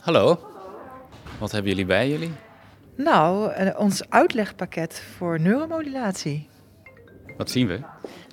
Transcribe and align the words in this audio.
Hallo. 0.00 0.38
Wat 1.38 1.52
hebben 1.52 1.70
jullie 1.70 1.86
bij 1.86 2.08
jullie? 2.08 2.32
Nou, 2.96 3.52
eh, 3.52 3.80
ons 3.80 4.10
uitlegpakket 4.10 5.02
voor 5.16 5.40
neuromodulatie. 5.40 6.48
Wat 7.36 7.50
zien 7.50 7.66
we? 7.66 7.80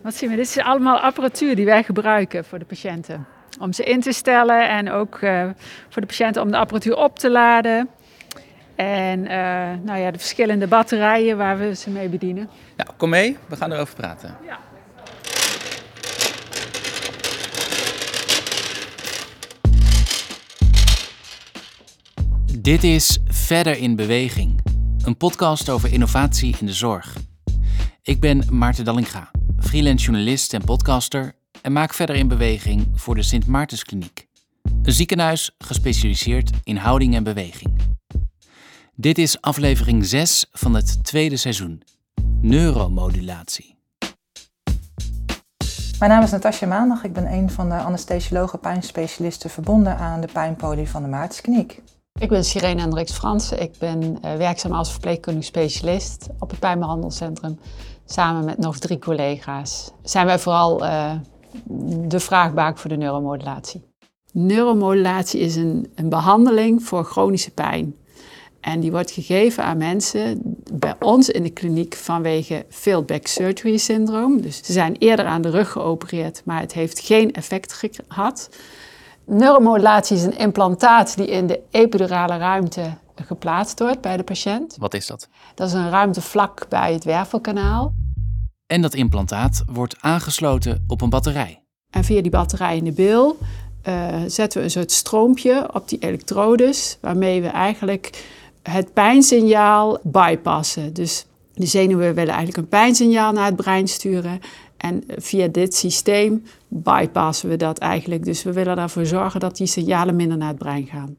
Wat 0.04 0.16
zien 0.16 0.30
we? 0.30 0.36
Dit 0.36 0.46
is 0.46 0.58
allemaal 0.58 1.00
apparatuur 1.00 1.56
die 1.56 1.66
wij 1.66 1.84
gebruiken 1.84 2.46
voor 2.46 2.60
de 2.60 2.66
patiënten. 2.66 3.28
Om 3.60 3.74
ze 3.74 3.84
in 3.84 4.02
te 4.02 4.12
stellen 4.12 4.70
en 4.70 4.92
ook 4.92 5.22
uh, 5.22 5.50
voor 5.90 6.02
de 6.02 6.08
patiënten 6.08 6.42
om 6.42 6.52
de 6.52 6.58
apparatuur 6.58 6.96
op 6.96 7.19
te 7.19 7.29
laden. 7.29 7.90
En 8.76 9.20
uh, 9.20 9.29
nou 9.84 9.99
ja, 9.99 10.12
de 10.12 10.18
verschillende 10.18 10.68
batterijen 10.68 11.38
waar 11.38 11.58
we 11.58 11.76
ze 11.76 11.90
mee 11.90 12.10
bedienen. 12.10 12.49
Nou, 12.76 12.90
kom 12.97 13.10
mee, 13.10 13.38
we 13.47 13.56
gaan 13.56 13.72
erover 13.72 13.96
praten. 13.96 14.38
Ja. 14.46 14.60
Dit 22.62 22.84
is 22.84 23.20
Verder 23.26 23.77
in 23.77 23.95
Beweging, 23.95 24.59
een 25.04 25.18
podcast 25.18 25.70
over 25.70 25.94
innovatie 25.94 26.55
in 26.59 26.66
de 26.66 26.73
zorg. 26.73 27.16
Ik 28.02 28.20
ben 28.20 28.44
Maarten 28.49 28.86
Dallinga, 28.86 29.32
freelance 29.59 30.05
journalist 30.05 30.54
en 30.54 30.63
podcaster 30.63 31.35
en 31.62 31.72
maak 31.72 31.94
Verder 31.94 32.16
in 32.16 32.27
Beweging 32.27 32.88
voor 32.94 33.16
de 33.16 33.23
Sint 33.23 33.48
Maartenskliniek. 33.48 34.27
Een 34.82 34.91
ziekenhuis 34.91 35.55
gespecialiseerd 35.58 36.49
in 36.63 36.77
houding 36.77 37.16
en 37.16 37.23
beweging. 37.23 37.76
Dit 38.96 39.18
is 39.18 39.41
aflevering 39.41 40.05
6 40.05 40.46
van 40.52 40.74
het 40.74 41.04
tweede 41.04 41.38
seizoen, 41.38 41.84
neuromodulatie. 42.41 43.76
Mijn 45.99 46.12
naam 46.12 46.24
is 46.24 46.32
Natasja 46.32 46.68
Maandag. 46.68 47.04
Ik 47.04 47.13
ben 47.13 47.34
een 47.34 47.49
van 47.49 47.70
de 47.70 47.76
anesthesiologen 47.76 48.60
pijnspecialisten 48.60 49.49
verbonden 49.49 49.98
aan 49.98 50.21
de 50.21 50.30
pijnpolie 50.34 50.90
van 50.90 51.02
de 51.02 51.10
Maartenskliniek. 51.10 51.82
Ik 52.20 52.30
ben 52.30 52.44
Sirene 52.44 52.81
Hendricks 52.81 53.12
Fransen. 53.12 53.62
Ik 53.62 53.71
ben 53.80 54.02
uh, 54.02 54.35
werkzaam 54.35 54.71
als 54.71 54.91
verpleegkundig 54.91 55.43
specialist 55.43 56.27
op 56.40 56.49
het 56.49 56.59
pijnbehandelcentrum. 56.59 57.59
Samen 58.05 58.46
met 58.46 58.57
nog 58.57 58.77
drie 58.77 58.99
collega's 58.99 59.91
zijn 60.04 60.26
wij 60.26 60.40
vooral 60.40 60.84
uh, 60.84 61.12
de 62.07 62.20
vraagbaak 62.20 62.77
voor 62.77 62.90
de 62.90 62.98
neuromodulatie. 62.98 63.82
Neuromodulatie 64.31 65.39
is 65.39 65.55
een, 65.55 65.91
een 65.95 66.09
behandeling 66.09 66.83
voor 66.83 67.03
chronische 67.03 67.51
pijn. 67.51 67.95
En 68.59 68.79
die 68.79 68.91
wordt 68.91 69.11
gegeven 69.11 69.63
aan 69.63 69.77
mensen 69.77 70.41
bij 70.73 70.95
ons 70.99 71.29
in 71.29 71.43
de 71.43 71.49
kliniek 71.49 71.95
vanwege 71.95 72.65
failed 72.69 73.29
surgery 73.29 73.77
syndroom. 73.77 74.41
Dus 74.41 74.63
ze 74.63 74.71
zijn 74.71 74.95
eerder 74.99 75.25
aan 75.25 75.41
de 75.41 75.49
rug 75.49 75.71
geopereerd, 75.71 76.41
maar 76.45 76.59
het 76.59 76.73
heeft 76.73 76.99
geen 76.99 77.33
effect 77.33 77.83
gehad. 78.07 78.49
Neuromodulatie 79.30 80.17
is 80.17 80.23
een 80.23 80.38
implantaat 80.38 81.17
die 81.17 81.28
in 81.28 81.47
de 81.47 81.59
epidurale 81.72 82.38
ruimte 82.38 82.94
geplaatst 83.16 83.80
wordt 83.80 84.02
bij 84.02 84.17
de 84.17 84.23
patiënt. 84.23 84.75
Wat 84.80 84.94
is 84.94 85.08
dat? 85.08 85.28
Dat 85.56 85.67
is 85.67 85.73
een 85.73 85.89
ruimte 85.89 86.22
vlak 86.22 86.66
bij 86.70 86.94
het 86.94 87.03
wervelkanaal. 87.03 87.94
En 88.67 88.81
dat 88.81 88.94
implantaat 88.94 89.64
wordt 89.66 89.95
aangesloten 90.00 90.83
op 90.88 91.02
een 91.02 91.09
batterij. 91.09 91.64
En 91.89 92.03
via 92.03 92.22
die 92.22 92.31
batterij 92.31 92.78
in 92.78 92.83
de 92.83 92.92
bil 92.92 93.38
uh, 93.88 94.16
zetten 94.28 94.59
we 94.59 94.66
een 94.66 94.72
soort 94.72 94.92
stroompje 94.92 95.70
op 95.73 95.89
die 95.89 96.00
elektrodes, 96.00 96.98
waarmee 97.02 97.42
we 97.42 97.48
eigenlijk 97.48 98.25
het 98.64 98.94
pijnsignaal 98.94 100.00
bypassen. 100.03 100.94
Dus 100.94 101.25
de 101.53 101.66
zenuwen 101.66 102.14
willen 102.14 102.33
eigenlijk 102.33 102.58
een 102.58 102.67
pijnsignaal 102.67 103.31
naar 103.31 103.45
het 103.45 103.55
brein 103.55 103.88
sturen. 103.88 104.39
En 104.78 105.03
via 105.17 105.48
dit 105.48 105.75
systeem 105.75 106.44
bypassen 106.67 107.49
we 107.49 107.55
dat 107.55 107.77
eigenlijk. 107.77 108.23
Dus 108.23 108.43
we 108.43 108.53
willen 108.53 108.77
ervoor 108.77 109.05
zorgen 109.05 109.39
dat 109.39 109.57
die 109.57 109.67
signalen 109.67 110.15
minder 110.15 110.37
naar 110.37 110.47
het 110.47 110.57
brein 110.57 110.85
gaan. 110.85 111.17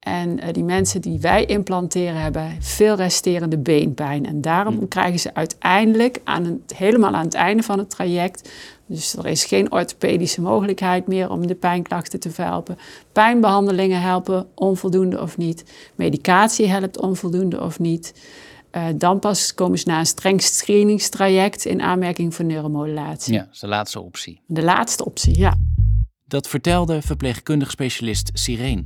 En 0.00 0.38
uh, 0.38 0.52
die 0.52 0.64
mensen 0.64 1.00
die 1.00 1.20
wij 1.20 1.44
implanteren 1.44 2.20
hebben 2.20 2.56
veel 2.60 2.94
resterende 2.94 3.58
beenpijn. 3.58 4.26
En 4.26 4.40
daarom 4.40 4.76
hmm. 4.76 4.88
krijgen 4.88 5.20
ze 5.20 5.34
uiteindelijk 5.34 6.20
aan 6.24 6.44
het, 6.44 6.76
helemaal 6.76 7.14
aan 7.14 7.24
het 7.24 7.34
einde 7.34 7.62
van 7.62 7.78
het 7.78 7.90
traject. 7.90 8.50
Dus 8.86 9.16
er 9.16 9.26
is 9.26 9.44
geen 9.44 9.72
orthopedische 9.72 10.40
mogelijkheid 10.40 11.06
meer 11.06 11.30
om 11.30 11.46
de 11.46 11.54
pijnklachten 11.54 12.20
te 12.20 12.30
verhelpen. 12.30 12.78
Pijnbehandelingen 13.12 14.00
helpen 14.00 14.46
onvoldoende 14.54 15.20
of 15.20 15.36
niet. 15.36 15.64
Medicatie 15.94 16.66
helpt 16.66 17.00
onvoldoende 17.00 17.60
of 17.60 17.78
niet. 17.78 18.14
Uh, 18.72 18.86
dan 18.96 19.18
pas 19.18 19.54
komen 19.54 19.78
ze 19.78 19.88
na 19.88 19.98
een 19.98 20.06
streng 20.06 20.42
screeningstraject 20.42 21.64
in 21.64 21.80
aanmerking 21.80 22.34
voor 22.34 22.44
neuromodulatie. 22.44 23.32
Ja, 23.32 23.38
dat 23.44 23.54
is 23.54 23.60
de 23.60 23.66
laatste 23.66 24.00
optie. 24.00 24.40
De 24.46 24.62
laatste 24.62 25.04
optie, 25.04 25.38
ja. 25.38 25.56
Dat 26.24 26.48
vertelde 26.48 27.02
verpleegkundig 27.02 27.70
specialist 27.70 28.30
Sirene. 28.32 28.84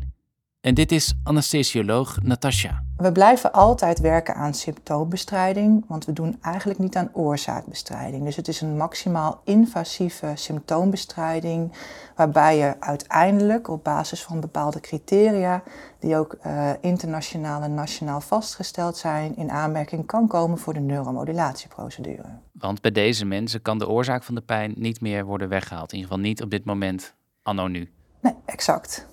En 0.65 0.75
dit 0.75 0.93
is 0.93 1.15
anesthesioloog 1.23 2.23
Natasja. 2.23 2.85
We 2.97 3.13
blijven 3.13 3.53
altijd 3.53 4.01
werken 4.01 4.35
aan 4.35 4.55
symptoombestrijding, 4.55 5.85
want 5.89 6.05
we 6.05 6.13
doen 6.13 6.39
eigenlijk 6.41 6.79
niet 6.79 6.97
aan 6.97 7.11
oorzaakbestrijding. 7.13 8.25
Dus 8.25 8.37
het 8.37 8.49
is 8.49 8.61
een 8.61 8.77
maximaal 8.77 9.41
invasieve 9.45 10.33
symptoombestrijding, 10.35 11.73
waarbij 12.17 12.57
je 12.57 12.81
uiteindelijk 12.81 13.69
op 13.69 13.85
basis 13.85 14.23
van 14.23 14.41
bepaalde 14.41 14.81
criteria, 14.81 15.63
die 15.99 16.17
ook 16.17 16.37
uh, 16.47 16.71
internationaal 16.81 17.63
en 17.63 17.75
nationaal 17.75 18.21
vastgesteld 18.21 18.97
zijn, 18.97 19.37
in 19.37 19.51
aanmerking 19.51 20.07
kan 20.07 20.27
komen 20.27 20.59
voor 20.59 20.75
de 20.75 20.81
neuromodulatieprocedure. 20.81 22.29
Want 22.53 22.81
bij 22.81 22.93
deze 22.93 23.25
mensen 23.25 23.63
kan 23.63 23.79
de 23.79 23.89
oorzaak 23.89 24.23
van 24.23 24.35
de 24.35 24.43
pijn 24.43 24.75
niet 24.77 25.01
meer 25.01 25.25
worden 25.25 25.49
weggehaald. 25.49 25.93
In 25.93 25.99
ieder 25.99 26.11
geval 26.11 26.29
niet 26.29 26.43
op 26.43 26.51
dit 26.51 26.65
moment, 26.65 27.15
anno 27.43 27.67
nu. 27.67 27.91
Nee, 28.21 28.35
exact. 28.45 29.13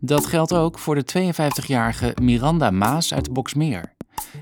Dat 0.00 0.26
geldt 0.26 0.52
ook 0.52 0.78
voor 0.78 0.94
de 0.94 1.32
52-jarige 1.32 2.16
Miranda 2.22 2.70
Maas 2.70 3.14
uit 3.14 3.32
Boksmeer. 3.32 3.94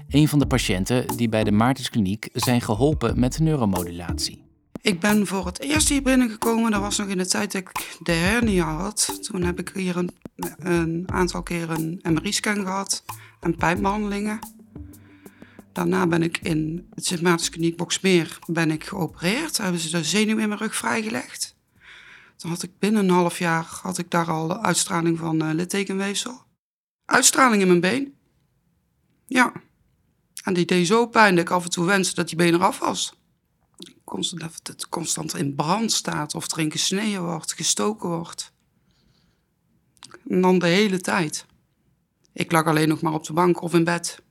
Een 0.08 0.28
van 0.28 0.38
de 0.38 0.46
patiënten 0.46 1.16
die 1.16 1.28
bij 1.28 1.44
de 1.44 1.52
Maartenskliniek 1.52 2.28
zijn 2.32 2.60
geholpen 2.60 3.20
met 3.20 3.38
neuromodulatie. 3.38 4.42
Ik 4.80 5.00
ben 5.00 5.26
voor 5.26 5.46
het 5.46 5.60
eerst 5.60 5.88
hier 5.88 6.02
binnengekomen. 6.02 6.70
Dat 6.70 6.80
was 6.80 6.98
nog 6.98 7.08
in 7.08 7.18
de 7.18 7.26
tijd 7.26 7.52
dat 7.52 7.60
ik 7.60 7.96
de 8.02 8.12
hernia 8.12 8.76
had. 8.76 9.18
Toen 9.22 9.42
heb 9.42 9.58
ik 9.58 9.70
hier 9.74 9.96
een, 10.58 11.02
aantal 11.06 11.42
keer 11.42 11.70
een 11.70 12.00
MRI-scan 12.02 12.64
gehad 12.64 13.04
en 13.40 13.56
pijnbehandelingen. 13.56 14.38
Daarna 15.72 16.06
ben 16.06 16.22
ik 16.22 16.38
in 16.42 16.86
het 16.94 17.06
Sint 17.06 17.20
Maartenskliniek 17.20 17.76
Boksmeer 17.76 18.38
ben 18.46 18.70
ik 18.70 18.84
geopereerd. 18.84 19.56
Daar 19.56 19.66
hebben 19.66 19.82
ze 19.82 19.90
de 19.90 20.04
zenuw 20.04 20.38
in 20.38 20.48
mijn 20.48 20.60
rug 20.60 20.74
vrijgelegd. 20.74 21.47
Toen 22.38 22.50
had 22.50 22.62
ik 22.62 22.78
binnen 22.78 23.04
een 23.04 23.14
half 23.14 23.38
jaar 23.38 23.66
had 23.82 23.98
ik 23.98 24.10
daar 24.10 24.30
al 24.30 24.62
uitstraling 24.62 25.18
van 25.18 25.42
uh, 25.42 25.54
littekenweefsel. 25.54 26.42
Uitstraling 27.04 27.62
in 27.62 27.68
mijn 27.68 27.80
been. 27.80 28.14
Ja. 29.26 29.52
En 30.44 30.54
die 30.54 30.64
deed 30.64 30.86
zo 30.86 31.06
pijn 31.06 31.34
dat 31.34 31.44
ik 31.44 31.50
af 31.50 31.64
en 31.64 31.70
toe 31.70 31.84
wenste 31.84 32.14
dat 32.14 32.28
die 32.28 32.36
been 32.36 32.54
eraf 32.54 32.78
was. 32.78 33.12
Constant, 34.04 34.40
dat 34.40 34.60
het 34.62 34.88
constant 34.88 35.34
in 35.34 35.54
brand 35.54 35.92
staat 35.92 36.34
of 36.34 36.52
erin 36.52 36.70
gesneden 36.70 37.24
wordt, 37.24 37.52
gestoken 37.52 38.08
wordt. 38.08 38.52
En 40.28 40.40
dan 40.40 40.58
de 40.58 40.66
hele 40.66 41.00
tijd. 41.00 41.46
Ik 42.32 42.52
lag 42.52 42.64
alleen 42.64 42.88
nog 42.88 43.00
maar 43.00 43.12
op 43.12 43.24
de 43.24 43.32
bank 43.32 43.62
of 43.62 43.74
in 43.74 43.84
bed. 43.84 44.22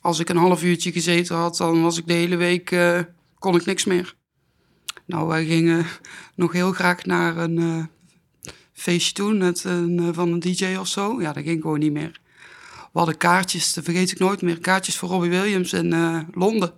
Als 0.00 0.18
ik 0.18 0.28
een 0.28 0.36
half 0.36 0.62
uurtje 0.62 0.92
gezeten 0.92 1.36
had, 1.36 1.56
dan 1.56 1.82
was 1.82 1.98
ik 1.98 2.06
de 2.06 2.12
hele 2.12 2.36
week, 2.36 2.70
uh, 2.70 3.00
kon 3.38 3.56
ik 3.56 3.64
niks 3.64 3.84
meer. 3.84 4.16
Nou, 5.06 5.26
wij 5.26 5.44
gingen 5.44 5.86
nog 6.34 6.52
heel 6.52 6.72
graag 6.72 7.04
naar 7.04 7.36
een 7.36 7.60
uh, 7.60 7.84
feestje 8.72 9.12
toe 9.12 9.34
met 9.34 9.64
een, 9.64 10.00
uh, 10.00 10.08
van 10.12 10.32
een 10.32 10.40
DJ 10.40 10.76
of 10.76 10.88
zo. 10.88 11.20
Ja, 11.20 11.32
dat 11.32 11.42
ging 11.44 11.62
gewoon 11.62 11.78
niet 11.78 11.92
meer. 11.92 12.20
We 12.92 13.02
hadden 13.02 13.16
kaartjes, 13.16 13.72
dat 13.72 13.84
vergeet 13.84 14.10
ik 14.10 14.18
nooit 14.18 14.42
meer. 14.42 14.58
Kaartjes 14.58 14.96
voor 14.96 15.08
Robbie 15.08 15.30
Williams 15.30 15.72
in 15.72 15.92
uh, 15.92 16.20
Londen. 16.32 16.72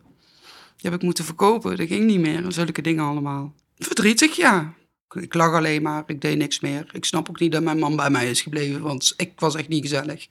Die 0.76 0.90
heb 0.90 0.94
ik 0.94 1.02
moeten 1.02 1.24
verkopen. 1.24 1.76
Dat 1.76 1.86
ging 1.86 2.04
niet 2.04 2.20
meer. 2.20 2.52
Zulke 2.52 2.82
dingen 2.82 3.04
allemaal. 3.04 3.54
Verdrietig, 3.78 4.36
ja. 4.36 4.74
Ik 5.08 5.34
lag 5.34 5.52
alleen 5.52 5.82
maar. 5.82 6.02
Ik 6.06 6.20
deed 6.20 6.38
niks 6.38 6.60
meer. 6.60 6.90
Ik 6.92 7.04
snap 7.04 7.28
ook 7.28 7.40
niet 7.40 7.52
dat 7.52 7.62
mijn 7.62 7.78
man 7.78 7.96
bij 7.96 8.10
mij 8.10 8.30
is 8.30 8.42
gebleven. 8.42 8.80
Want 8.80 9.14
ik 9.16 9.32
was 9.36 9.54
echt 9.54 9.68
niet 9.68 9.82
gezellig. 9.82 10.28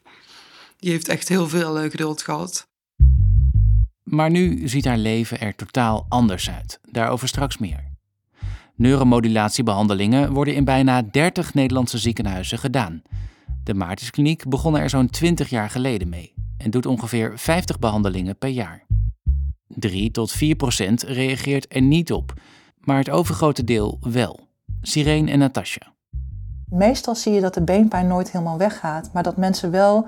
Die 0.80 0.92
heeft 0.92 1.08
echt 1.08 1.28
heel 1.28 1.48
veel 1.48 1.90
geduld 1.90 2.22
gehad. 2.22 2.68
Maar 4.10 4.30
nu 4.30 4.68
ziet 4.68 4.86
haar 4.86 4.98
leven 4.98 5.40
er 5.40 5.56
totaal 5.56 6.06
anders 6.10 6.50
uit. 6.50 6.80
Daarover 6.92 7.28
straks 7.28 7.58
meer. 7.58 7.84
Neuromodulatiebehandelingen 8.76 10.34
worden 10.34 10.56
in 10.56 10.64
bijna 10.64 11.02
30 11.02 11.54
Nederlandse 11.54 11.98
ziekenhuizen 11.98 12.60
gedaan. 12.60 13.02
De 13.64 13.74
Maartenskliniek 13.74 14.50
begon 14.50 14.78
er 14.78 14.90
zo'n 14.90 15.10
20 15.10 15.50
jaar 15.50 15.70
geleden 15.70 16.10
mee 16.10 16.34
en 16.58 16.72
doet 16.72 16.86
ongeveer 16.86 17.32
50 17.36 17.80
behandelingen 17.80 18.38
per 18.38 18.50
jaar. 18.50 18.86
3 19.68 20.12
tot 20.12 20.32
4 20.32 20.56
procent 20.56 21.04
reageert 21.04 21.66
er 21.70 21.82
niet 21.82 22.12
op, 22.12 22.34
maar 22.80 22.98
het 22.98 23.10
overgrote 23.10 23.64
deel 23.64 23.98
wel. 24.02 24.40
Sirene 24.82 25.32
en 25.32 25.40
Natasja. 25.40 25.96
Meestal 26.70 27.16
zie 27.16 27.34
je 27.34 27.42
dat 27.42 27.54
de 27.54 27.64
beenpijn 27.64 28.08
nooit 28.08 28.32
helemaal 28.32 28.58
weggaat, 28.58 29.10
maar 29.14 29.24
dat 29.24 29.38
mensen 29.38 29.72
wel 29.72 30.08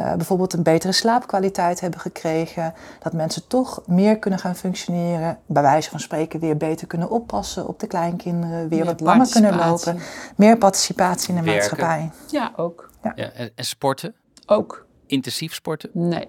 uh, 0.00 0.14
bijvoorbeeld 0.14 0.52
een 0.52 0.62
betere 0.62 0.92
slaapkwaliteit 0.92 1.80
hebben 1.80 2.00
gekregen. 2.00 2.74
Dat 3.02 3.12
mensen 3.12 3.46
toch 3.46 3.82
meer 3.86 4.18
kunnen 4.18 4.38
gaan 4.38 4.56
functioneren. 4.56 5.38
Bij 5.46 5.62
wijze 5.62 5.90
van 5.90 6.00
spreken 6.00 6.40
weer 6.40 6.56
beter 6.56 6.86
kunnen 6.86 7.10
oppassen 7.10 7.68
op 7.68 7.80
de 7.80 7.86
kleinkinderen. 7.86 8.68
Weer 8.68 8.84
wat 8.84 9.00
langer 9.00 9.30
kunnen 9.30 9.56
lopen. 9.56 9.98
Meer 10.36 10.58
participatie 10.58 11.34
in 11.34 11.44
de 11.44 11.50
maatschappij. 11.50 12.10
Ja, 12.30 12.52
ook. 12.56 12.90
Ja. 13.02 13.12
ja 13.14 13.30
en, 13.30 13.50
en 13.54 13.64
sporten? 13.64 14.14
Ook. 14.46 14.86
Intensief 15.06 15.54
sporten? 15.54 15.90
Nee. 15.92 16.28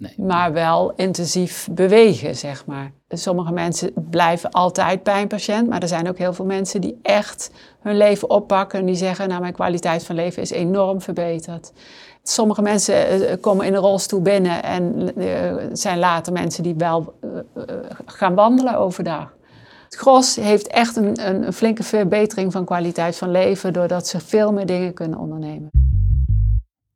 Nee. 0.00 0.14
Maar 0.16 0.52
wel 0.52 0.92
intensief 0.96 1.68
bewegen, 1.70 2.36
zeg 2.36 2.66
maar. 2.66 2.92
Sommige 3.08 3.52
mensen 3.52 3.92
blijven 4.10 4.50
altijd 4.50 5.02
pijnpatiënt, 5.02 5.68
maar 5.68 5.82
er 5.82 5.88
zijn 5.88 6.08
ook 6.08 6.18
heel 6.18 6.32
veel 6.32 6.44
mensen 6.44 6.80
die 6.80 6.98
echt 7.02 7.50
hun 7.80 7.96
leven 7.96 8.30
oppakken 8.30 8.78
en 8.78 8.86
die 8.86 8.94
zeggen, 8.94 9.28
nou 9.28 9.40
mijn 9.40 9.52
kwaliteit 9.52 10.04
van 10.04 10.14
leven 10.14 10.42
is 10.42 10.50
enorm 10.50 11.00
verbeterd. 11.00 11.72
Sommige 12.22 12.62
mensen 12.62 12.94
eh, 12.94 13.32
eh, 13.32 13.40
komen 13.40 13.66
in 13.66 13.74
een 13.74 13.80
rolstoel 13.80 14.22
binnen 14.22 14.62
en 14.62 15.12
uh, 15.20 15.54
zijn 15.72 15.98
later 15.98 16.32
mensen 16.32 16.62
die 16.62 16.74
wel 16.74 17.18
gaan 18.06 18.34
wandelen 18.34 18.78
overdag. 18.78 19.34
Het 19.84 19.94
gros 19.94 20.36
heeft 20.36 20.66
echt 20.66 20.96
een, 20.96 21.28
een 21.28 21.52
flinke 21.52 21.82
verbetering 21.82 22.52
van 22.52 22.64
kwaliteit 22.64 23.16
van 23.16 23.30
leven 23.30 23.72
doordat 23.72 24.06
ze 24.06 24.20
veel 24.20 24.52
meer 24.52 24.66
dingen 24.66 24.94
kunnen 24.94 25.18
ondernemen. 25.18 25.70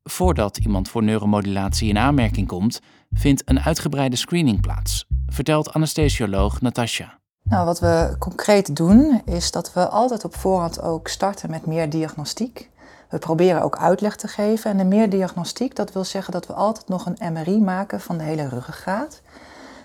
Voordat 0.03 0.59
iemand 0.59 0.89
voor 0.89 1.03
neuromodulatie 1.03 1.89
in 1.89 1.99
aanmerking 1.99 2.47
komt, 2.47 2.81
vindt 3.11 3.43
een 3.45 3.61
uitgebreide 3.61 4.17
screening 4.17 4.61
plaats, 4.61 5.07
vertelt 5.27 5.73
anesthesioloog 5.73 6.61
Natasja. 6.61 7.19
Nou, 7.43 7.67
wat 7.67 7.81
we 7.81 8.17
concreet 8.19 8.77
doen 8.77 9.23
is 9.25 9.51
dat 9.51 9.73
we 9.73 9.89
altijd 9.89 10.25
op 10.25 10.37
voorhand 10.37 10.83
ook 10.83 11.09
starten 11.09 11.51
met 11.51 11.67
meer 11.67 11.91
diagnostiek. 11.91 12.71
We 13.09 13.19
proberen 13.19 13.63
ook 13.63 13.79
uitleg 13.79 14.17
te 14.17 14.29
geven. 14.29 14.71
En 14.71 14.77
de 14.77 14.85
meer 14.85 15.11
diagnostiek, 15.11 15.77
dat 15.77 15.93
wil 15.93 16.05
zeggen 16.05 16.33
dat 16.33 16.47
we 16.47 16.53
altijd 16.53 16.89
nog 16.89 17.07
een 17.07 17.33
MRI 17.33 17.61
maken 17.61 18.01
van 18.01 18.19
de 18.19 18.25
hele 18.25 18.49
ruggengraat. 18.49 19.21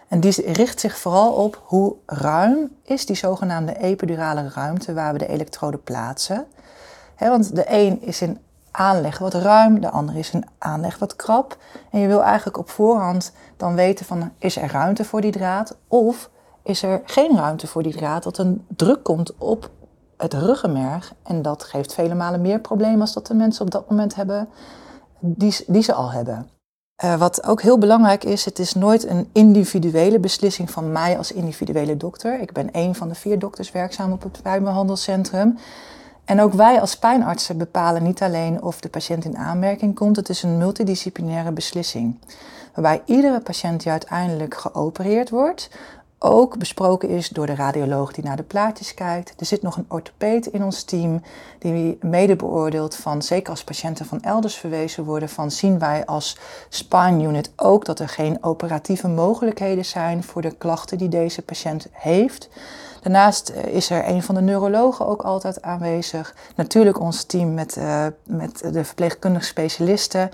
En 0.07 0.19
die 0.19 0.51
richt 0.51 0.79
zich 0.79 0.97
vooral 0.97 1.33
op 1.33 1.61
hoe 1.65 1.95
ruim 2.05 2.71
is 2.83 3.05
die 3.05 3.15
zogenaamde 3.15 3.77
epidurale 3.77 4.49
ruimte 4.49 4.93
waar 4.93 5.13
we 5.13 5.19
de 5.19 5.27
elektrode 5.27 5.77
plaatsen. 5.77 6.45
want 7.17 7.55
de 7.55 7.65
een 7.67 8.01
is 8.01 8.21
in 8.21 8.39
aanleg 8.71 9.17
wat 9.17 9.33
ruim, 9.33 9.81
de 9.81 9.89
andere 9.89 10.19
is 10.19 10.31
in 10.31 10.45
aanleg 10.57 10.97
wat 10.97 11.15
krap. 11.15 11.57
En 11.91 11.99
je 11.99 12.07
wil 12.07 12.23
eigenlijk 12.23 12.57
op 12.57 12.69
voorhand 12.69 13.31
dan 13.57 13.75
weten 13.75 14.05
van 14.05 14.31
is 14.37 14.57
er 14.57 14.71
ruimte 14.71 15.05
voor 15.05 15.21
die 15.21 15.31
draad 15.31 15.77
of 15.87 16.29
is 16.63 16.83
er 16.83 17.01
geen 17.05 17.37
ruimte 17.37 17.67
voor 17.67 17.83
die 17.83 17.95
draad, 17.95 18.23
dat 18.23 18.37
een 18.37 18.65
druk 18.75 19.03
komt 19.03 19.37
op 19.37 19.69
het 20.21 20.33
ruggenmerg. 20.33 21.13
En 21.23 21.41
dat 21.41 21.63
geeft 21.63 21.93
vele 21.93 22.15
malen 22.15 22.41
meer 22.41 22.59
problemen 22.59 23.01
als 23.01 23.13
dat 23.13 23.27
de 23.27 23.33
mensen 23.33 23.65
op 23.65 23.71
dat 23.71 23.89
moment 23.89 24.15
hebben 24.15 24.49
die, 25.19 25.63
die 25.67 25.83
ze 25.83 25.93
al 25.93 26.11
hebben. 26.11 26.49
Uh, 27.03 27.15
wat 27.15 27.43
ook 27.43 27.61
heel 27.61 27.77
belangrijk 27.77 28.23
is, 28.23 28.45
het 28.45 28.59
is 28.59 28.73
nooit 28.73 29.07
een 29.07 29.29
individuele 29.33 30.19
beslissing 30.19 30.71
van 30.71 30.91
mij 30.91 31.17
als 31.17 31.31
individuele 31.31 31.97
dokter. 31.97 32.39
Ik 32.39 32.51
ben 32.51 32.71
één 32.71 32.95
van 32.95 33.07
de 33.07 33.15
vier 33.15 33.39
dokters 33.39 33.71
werkzaam 33.71 34.11
op 34.11 34.23
het 34.23 34.41
pijnbehandelcentrum. 34.41 35.57
En 36.25 36.41
ook 36.41 36.53
wij 36.53 36.81
als 36.81 36.97
pijnartsen 36.97 37.57
bepalen 37.57 38.03
niet 38.03 38.21
alleen 38.21 38.61
of 38.61 38.79
de 38.79 38.89
patiënt 38.89 39.25
in 39.25 39.37
aanmerking 39.37 39.95
komt, 39.95 40.15
het 40.15 40.29
is 40.29 40.43
een 40.43 40.57
multidisciplinaire 40.57 41.51
beslissing. 41.51 42.19
Waarbij 42.73 43.01
iedere 43.05 43.39
patiënt 43.39 43.83
die 43.83 43.91
uiteindelijk 43.91 44.55
geopereerd 44.55 45.29
wordt, 45.29 45.69
ook 46.19 46.57
besproken 46.57 47.09
is 47.09 47.29
door 47.29 47.45
de 47.45 47.55
radioloog 47.55 48.13
die 48.13 48.23
naar 48.23 48.35
de 48.35 48.43
plaatjes 48.43 48.93
kijkt. 48.93 49.33
Er 49.37 49.45
zit 49.45 49.61
nog 49.61 49.77
een 49.77 49.85
orthopeed 49.87 50.47
in 50.47 50.63
ons 50.63 50.83
team 50.83 51.21
die 51.59 51.97
mede 52.01 52.35
beoordeelt 52.35 52.95
van, 52.95 53.21
zeker 53.21 53.49
als 53.49 53.63
patiënten 53.63 54.05
van 54.05 54.21
elders 54.21 54.55
verwezen 54.55 55.03
worden, 55.03 55.29
van 55.29 55.51
zien 55.51 55.79
wij 55.79 56.05
als 56.05 56.37
spine 56.69 57.23
unit 57.23 57.51
ook 57.55 57.85
dat 57.85 57.99
er 57.99 58.09
geen 58.09 58.43
operatieve 58.43 59.07
mogelijkheden 59.07 59.85
zijn 59.85 60.23
voor 60.23 60.41
de 60.41 60.55
klachten 60.57 60.97
die 60.97 61.09
deze 61.09 61.41
patiënt 61.41 61.87
heeft. 61.91 62.49
Daarnaast 63.01 63.49
eh, 63.49 63.63
is 63.63 63.89
er 63.89 64.07
een 64.07 64.23
van 64.23 64.35
de 64.35 64.41
neurologen 64.41 65.07
ook 65.07 65.21
altijd 65.21 65.61
aanwezig. 65.61 66.35
Natuurlijk 66.55 66.99
ons 66.99 67.23
team 67.23 67.53
met, 67.53 67.77
uh, 67.77 68.05
met 68.23 68.73
de 68.73 68.83
verpleegkundige 68.83 69.45
specialisten. 69.45 70.31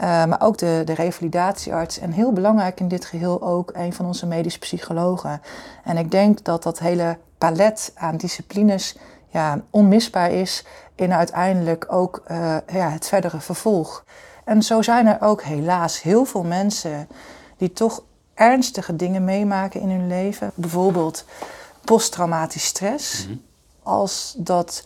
Uh, 0.00 0.24
maar 0.24 0.40
ook 0.40 0.58
de, 0.58 0.82
de 0.84 0.94
revalidatiearts. 0.94 1.98
En 1.98 2.12
heel 2.12 2.32
belangrijk 2.32 2.80
in 2.80 2.88
dit 2.88 3.04
geheel 3.04 3.42
ook 3.42 3.70
een 3.74 3.92
van 3.92 4.06
onze 4.06 4.26
medisch 4.26 4.58
psychologen. 4.58 5.42
En 5.84 5.96
ik 5.96 6.10
denk 6.10 6.44
dat 6.44 6.62
dat 6.62 6.78
hele 6.78 7.18
palet 7.38 7.92
aan 7.94 8.16
disciplines 8.16 8.96
ja, 9.28 9.60
onmisbaar 9.70 10.30
is 10.30 10.64
in 10.94 11.12
uiteindelijk 11.12 11.86
ook 11.88 12.22
uh, 12.30 12.56
ja, 12.72 12.88
het 12.90 13.08
verdere 13.08 13.40
vervolg. 13.40 14.04
En 14.44 14.62
zo 14.62 14.82
zijn 14.82 15.06
er 15.06 15.20
ook 15.20 15.42
helaas 15.42 16.02
heel 16.02 16.24
veel 16.24 16.42
mensen 16.42 17.08
die 17.56 17.72
toch 17.72 18.02
ernstige 18.34 18.96
dingen 18.96 19.24
meemaken 19.24 19.80
in 19.80 19.90
hun 19.90 20.06
leven. 20.06 20.50
Bijvoorbeeld 20.54 21.24
posttraumatisch 21.84 22.64
stress. 22.64 23.26
Mhm. 23.26 23.36
Als 23.82 24.34
dat 24.36 24.84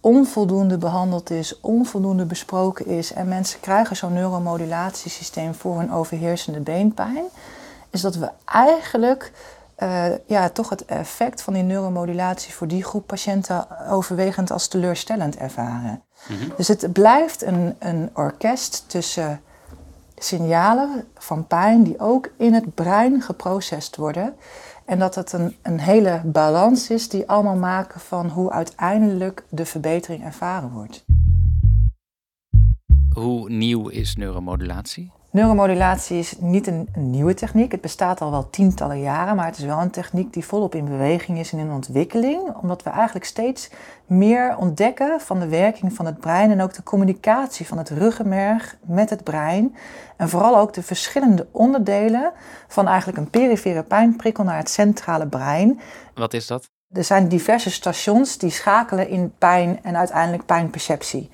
onvoldoende 0.00 0.78
behandeld 0.78 1.30
is, 1.30 1.60
onvoldoende 1.60 2.24
besproken 2.24 2.86
is 2.86 3.12
en 3.12 3.28
mensen 3.28 3.60
krijgen 3.60 3.96
zo'n 3.96 4.12
neuromodulatiesysteem 4.12 5.54
voor 5.54 5.78
hun 5.78 5.92
overheersende 5.92 6.60
beenpijn, 6.60 7.24
is 7.90 8.00
dat 8.00 8.14
we 8.14 8.30
eigenlijk 8.44 9.32
uh, 9.82 10.04
ja, 10.26 10.48
toch 10.48 10.68
het 10.68 10.84
effect 10.84 11.42
van 11.42 11.52
die 11.52 11.62
neuromodulatie 11.62 12.54
voor 12.54 12.66
die 12.66 12.84
groep 12.84 13.06
patiënten 13.06 13.66
overwegend 13.90 14.50
als 14.50 14.68
teleurstellend 14.68 15.36
ervaren. 15.36 16.02
Mhm. 16.28 16.48
Dus 16.56 16.68
het 16.68 16.92
blijft 16.92 17.42
een, 17.42 17.76
een 17.78 18.10
orkest 18.14 18.84
tussen 18.86 19.40
signalen 20.18 21.08
van 21.18 21.46
pijn 21.46 21.82
die 21.82 22.00
ook 22.00 22.28
in 22.36 22.54
het 22.54 22.74
brein 22.74 23.22
geprocessed 23.22 23.96
worden. 23.96 24.34
En 24.90 24.98
dat 24.98 25.14
het 25.14 25.32
een, 25.32 25.56
een 25.62 25.80
hele 25.80 26.22
balans 26.24 26.90
is 26.90 27.08
die 27.08 27.28
allemaal 27.28 27.56
maken 27.56 28.00
van 28.00 28.28
hoe 28.28 28.50
uiteindelijk 28.50 29.44
de 29.50 29.64
verbetering 29.64 30.24
ervaren 30.24 30.70
wordt. 30.70 31.04
Hoe 33.14 33.50
nieuw 33.50 33.88
is 33.88 34.16
neuromodulatie? 34.16 35.12
Neuromodulatie 35.32 36.18
is 36.18 36.34
niet 36.38 36.66
een, 36.66 36.88
nieuwe 36.94 37.34
techniek. 37.34 37.72
Het 37.72 37.80
bestaat 37.80 38.20
al 38.20 38.30
wel 38.30 38.50
tientallen 38.50 39.00
jaren, 39.00 39.36
maar 39.36 39.46
het 39.46 39.58
is 39.58 39.64
wel 39.64 39.78
een 39.78 39.90
techniek 39.90 40.32
die 40.32 40.44
volop 40.44 40.74
in 40.74 40.84
beweging 40.84 41.38
is 41.38 41.52
en 41.52 41.58
in 41.58 41.70
ontwikkeling. 41.70 42.54
Omdat 42.54 42.82
we 42.82 42.90
eigenlijk 42.90 43.24
steeds 43.24 43.70
meer 44.06 44.56
ontdekken 44.56 45.20
van 45.20 45.40
de 45.40 45.48
werking 45.48 45.92
van 45.92 46.06
het 46.06 46.18
brein 46.18 46.50
en 46.50 46.60
ook 46.60 46.74
de 46.74 46.82
communicatie 46.82 47.66
van 47.66 47.78
het 47.78 47.88
ruggenmerg 47.88 48.76
met 48.86 49.10
het 49.10 49.24
brein. 49.24 49.76
En 50.16 50.28
vooral 50.28 50.58
ook 50.58 50.72
de 50.72 50.82
verschillende 50.82 51.46
onderdelen 51.50 52.32
van 52.68 52.86
eigenlijk 52.86 53.18
een 53.18 53.30
perifere 53.30 53.82
pijnprikkel 53.82 54.44
naar 54.44 54.58
het 54.58 54.70
centrale 54.70 55.26
brein. 55.26 55.80
Wat 56.14 56.34
is 56.34 56.46
dat? 56.46 56.70
Er 56.92 57.04
zijn 57.04 57.28
diverse 57.28 57.70
stations 57.70 58.38
die 58.38 58.50
schakelen 58.50 59.08
in 59.08 59.32
pijn 59.38 59.78
en 59.82 59.96
uiteindelijk 59.96 60.46
pijnperceptie. 60.46 61.30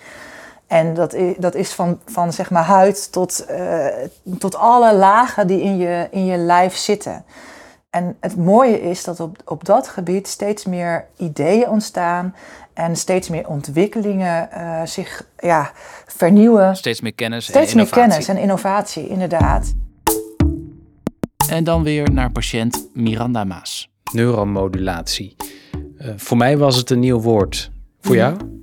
En 0.67 0.95
dat 0.95 1.15
is, 1.15 1.37
dat 1.39 1.55
is 1.55 1.73
van, 1.73 2.01
van 2.07 2.33
zeg 2.33 2.51
maar 2.51 2.65
huid 2.65 3.13
tot, 3.13 3.47
uh, 3.51 3.87
tot 4.39 4.57
alle 4.57 4.95
lagen 4.95 5.47
die 5.47 5.63
in 5.63 5.77
je, 5.77 6.09
in 6.11 6.25
je 6.25 6.37
lijf 6.37 6.77
zitten. 6.77 7.25
En 7.91 8.17
het 8.21 8.37
mooie 8.37 8.81
is 8.81 9.05
dat 9.05 9.21
op, 9.21 9.37
op 9.45 9.65
dat 9.65 9.89
gebied 9.89 10.29
steeds 10.29 10.65
meer 10.65 11.07
ideeën 11.17 11.69
ontstaan 11.69 12.35
en 12.75 12.97
steeds 12.97 13.29
meer 13.29 13.49
ontwikkelingen 13.49 14.49
uh, 14.55 14.83
zich 14.85 15.27
ja, 15.39 15.71
vernieuwen. 16.07 16.77
Steeds 16.77 17.01
meer 17.01 17.15
kennis 17.15 17.45
steeds 17.45 17.73
en 17.73 17.79
innovatie. 17.79 18.01
meer 18.01 18.09
kennis 18.09 18.29
en 18.29 18.37
innovatie, 18.37 19.09
inderdaad. 19.09 19.75
En 21.49 21.65
dan 21.65 21.83
weer 21.83 22.13
naar 22.13 22.33
patiënt 22.33 22.89
Miranda 22.95 23.45
Maas. 23.45 23.91
Neuromodulatie. 24.13 25.37
Uh, 25.99 26.13
voor 26.17 26.37
mij 26.37 26.59
was 26.59 26.77
het 26.77 26.91
een 26.91 27.01
nieuw 27.01 27.21
woord. 27.21 27.71
Voor 28.01 28.15
mhm. 28.15 28.25
jou? 28.25 28.56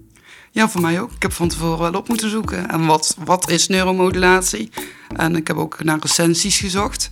Ja, 0.54 0.70
voor 0.70 0.82
mij 0.82 1.02
ook. 1.02 1.12
Ik 1.12 1.22
heb 1.22 1.34
van 1.34 1.48
tevoren 1.48 1.80
wel 1.80 2.00
op 2.00 2.08
moeten 2.08 2.30
zoeken. 2.30 2.70
En 2.70 2.86
wat, 2.86 3.16
wat 3.26 3.50
is 3.50 3.68
neuromodulatie? 3.68 4.70
En 5.16 5.36
ik 5.36 5.48
heb 5.48 5.58
ook 5.58 5.84
naar 5.84 6.00
recensies 6.00 6.60
gezocht. 6.60 7.12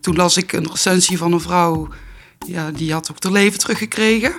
Toen 0.00 0.16
las 0.16 0.36
ik 0.36 0.52
een 0.52 0.70
recensie 0.70 1.18
van 1.18 1.32
een 1.32 1.40
vrouw, 1.40 1.88
ja, 2.46 2.70
die 2.70 2.92
had 2.92 3.10
ook 3.10 3.22
haar 3.22 3.32
leven 3.32 3.58
teruggekregen. 3.58 4.32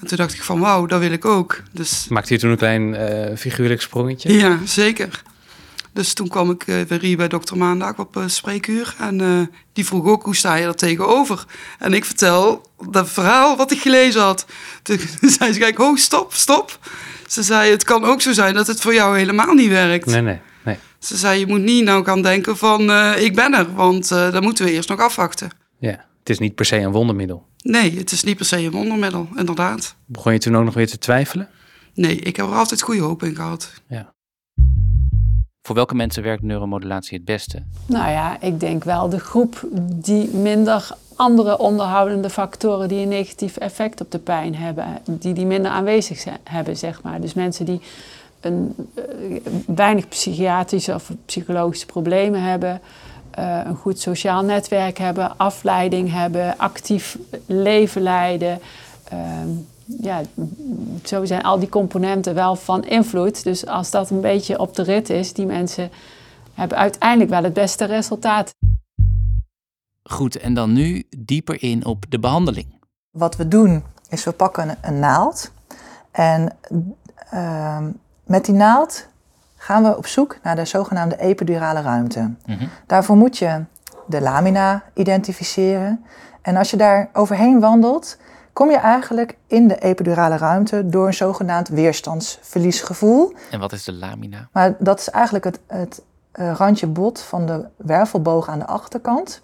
En 0.00 0.06
toen 0.06 0.16
dacht 0.16 0.34
ik 0.34 0.42
van 0.42 0.60
wauw, 0.60 0.86
dat 0.86 1.00
wil 1.00 1.12
ik 1.12 1.24
ook. 1.24 1.62
Dus... 1.72 2.06
Maakte 2.08 2.32
je 2.32 2.40
toen 2.40 2.50
een 2.50 2.56
klein 2.56 2.94
uh, 2.94 3.36
figuurlijk 3.36 3.80
sprongetje? 3.80 4.32
Ja, 4.32 4.58
zeker. 4.64 5.22
Dus 5.92 6.12
toen 6.12 6.28
kwam 6.28 6.50
ik 6.50 6.66
uh, 6.66 6.80
weer 6.80 7.00
hier 7.00 7.16
bij 7.16 7.28
dokter 7.28 7.56
Maandag 7.56 7.98
op 7.98 8.16
uh, 8.16 8.22
spreekuur. 8.26 8.94
En 8.98 9.50
die 9.72 9.86
vroeg 9.86 10.06
ook, 10.06 10.22
hoe 10.22 10.36
sta 10.36 10.54
je 10.54 10.66
er 10.66 10.74
tegenover? 10.74 11.44
En 11.78 11.92
ik 11.92 12.04
vertel 12.04 12.70
dat 12.90 13.10
verhaal 13.10 13.56
wat 13.56 13.70
ik 13.70 13.80
gelezen 13.80 14.22
had. 14.22 14.46
Toen 14.82 14.98
zei 15.38 15.52
ze, 15.52 15.58
kijk, 15.58 15.78
oh, 15.78 15.96
stop, 15.96 16.32
stop. 16.32 16.78
Ze 17.28 17.42
zei, 17.42 17.70
het 17.70 17.84
kan 17.84 18.04
ook 18.04 18.20
zo 18.20 18.32
zijn 18.32 18.54
dat 18.54 18.66
het 18.66 18.80
voor 18.80 18.94
jou 18.94 19.18
helemaal 19.18 19.54
niet 19.54 19.68
werkt. 19.68 20.06
Nee, 20.06 20.20
nee, 20.20 20.40
nee. 20.64 20.76
Ze 20.98 21.16
zei, 21.16 21.38
je 21.38 21.46
moet 21.46 21.60
niet 21.60 21.84
nou 21.84 22.04
gaan 22.04 22.22
denken 22.22 22.56
van, 22.56 22.90
uh, 22.90 23.22
ik 23.22 23.34
ben 23.34 23.54
er, 23.54 23.74
want 23.74 24.10
uh, 24.10 24.32
dan 24.32 24.42
moeten 24.42 24.64
we 24.64 24.72
eerst 24.72 24.88
nog 24.88 25.00
afwachten. 25.00 25.50
Ja, 25.78 26.06
het 26.18 26.30
is 26.30 26.38
niet 26.38 26.54
per 26.54 26.64
se 26.64 26.76
een 26.76 26.92
wondermiddel. 26.92 27.46
Nee, 27.62 27.98
het 27.98 28.12
is 28.12 28.22
niet 28.22 28.36
per 28.36 28.46
se 28.46 28.56
een 28.56 28.70
wondermiddel, 28.70 29.28
inderdaad. 29.36 29.94
Begon 30.06 30.32
je 30.32 30.38
toen 30.38 30.56
ook 30.56 30.64
nog 30.64 30.74
weer 30.74 30.86
te 30.88 30.98
twijfelen? 30.98 31.48
Nee, 31.94 32.16
ik 32.16 32.36
heb 32.36 32.46
er 32.46 32.54
altijd 32.54 32.82
goede 32.82 33.00
hoop 33.00 33.22
in 33.22 33.34
gehad. 33.34 33.72
Ja. 33.88 34.12
Voor 35.62 35.74
welke 35.74 35.94
mensen 35.94 36.22
werkt 36.22 36.42
neuromodulatie 36.42 37.16
het 37.16 37.26
beste? 37.26 37.62
Nou 37.86 38.10
ja, 38.10 38.40
ik 38.40 38.60
denk 38.60 38.84
wel 38.84 39.08
de 39.08 39.18
groep 39.18 39.68
die 39.94 40.28
minder 40.28 40.90
andere 41.18 41.58
onderhoudende 41.58 42.30
factoren 42.30 42.88
die 42.88 43.02
een 43.02 43.08
negatief 43.08 43.56
effect 43.56 44.00
op 44.00 44.10
de 44.10 44.18
pijn 44.18 44.54
hebben, 44.54 44.84
die 45.04 45.32
die 45.32 45.46
minder 45.46 45.70
aanwezig 45.70 46.18
zijn, 46.18 46.38
hebben, 46.44 46.76
zeg 46.76 47.02
maar. 47.02 47.20
Dus 47.20 47.34
mensen 47.34 47.64
die 47.64 47.80
een, 48.40 48.74
uh, 48.94 49.04
weinig 49.66 50.08
psychiatrische 50.08 50.94
of 50.94 51.10
psychologische 51.24 51.86
problemen 51.86 52.42
hebben, 52.42 52.80
uh, 53.38 53.60
een 53.64 53.76
goed 53.76 54.00
sociaal 54.00 54.42
netwerk 54.42 54.98
hebben, 54.98 55.36
afleiding 55.36 56.12
hebben, 56.12 56.58
actief 56.58 57.18
leven 57.46 58.02
leiden. 58.02 58.60
Uh, 59.12 59.18
ja, 60.00 60.20
zo 61.04 61.24
zijn 61.24 61.42
al 61.42 61.58
die 61.58 61.68
componenten 61.68 62.34
wel 62.34 62.56
van 62.56 62.84
invloed. 62.84 63.44
Dus 63.44 63.66
als 63.66 63.90
dat 63.90 64.10
een 64.10 64.20
beetje 64.20 64.58
op 64.58 64.76
de 64.76 64.82
rit 64.82 65.10
is, 65.10 65.32
die 65.32 65.46
mensen 65.46 65.90
hebben 66.54 66.78
uiteindelijk 66.78 67.30
wel 67.30 67.42
het 67.42 67.52
beste 67.52 67.84
resultaat. 67.84 68.54
Goed, 70.08 70.36
en 70.36 70.54
dan 70.54 70.72
nu 70.72 71.02
dieper 71.16 71.62
in 71.62 71.84
op 71.84 72.04
de 72.08 72.18
behandeling. 72.18 72.66
Wat 73.10 73.36
we 73.36 73.48
doen 73.48 73.84
is 74.08 74.24
we 74.24 74.32
pakken 74.32 74.76
een 74.80 74.98
naald 74.98 75.52
en 76.10 76.56
uh, 77.34 77.78
met 78.24 78.44
die 78.44 78.54
naald 78.54 79.06
gaan 79.56 79.82
we 79.82 79.96
op 79.96 80.06
zoek 80.06 80.38
naar 80.42 80.56
de 80.56 80.64
zogenaamde 80.64 81.18
epidurale 81.18 81.80
ruimte. 81.80 82.20
Mm 82.20 82.36
-hmm. 82.44 82.68
Daarvoor 82.86 83.16
moet 83.16 83.38
je 83.38 83.64
de 84.06 84.20
lamina 84.20 84.82
identificeren. 84.94 86.04
En 86.42 86.56
als 86.56 86.70
je 86.70 86.76
daar 86.76 87.10
overheen 87.12 87.60
wandelt, 87.60 88.18
kom 88.52 88.70
je 88.70 88.76
eigenlijk 88.76 89.36
in 89.46 89.68
de 89.68 89.78
epidurale 89.78 90.36
ruimte 90.36 90.88
door 90.88 91.06
een 91.06 91.14
zogenaamd 91.14 91.68
weerstandsverliesgevoel. 91.68 93.32
En 93.50 93.60
wat 93.60 93.72
is 93.72 93.84
de 93.84 93.92
lamina? 93.92 94.48
Maar 94.52 94.74
dat 94.78 94.98
is 94.98 95.10
eigenlijk 95.10 95.44
het, 95.44 95.60
het 95.66 96.02
uh, 96.34 96.52
randje 96.54 96.86
bot 96.86 97.20
van 97.20 97.46
de 97.46 97.66
wervelboog 97.76 98.48
aan 98.48 98.58
de 98.58 98.66
achterkant. 98.66 99.42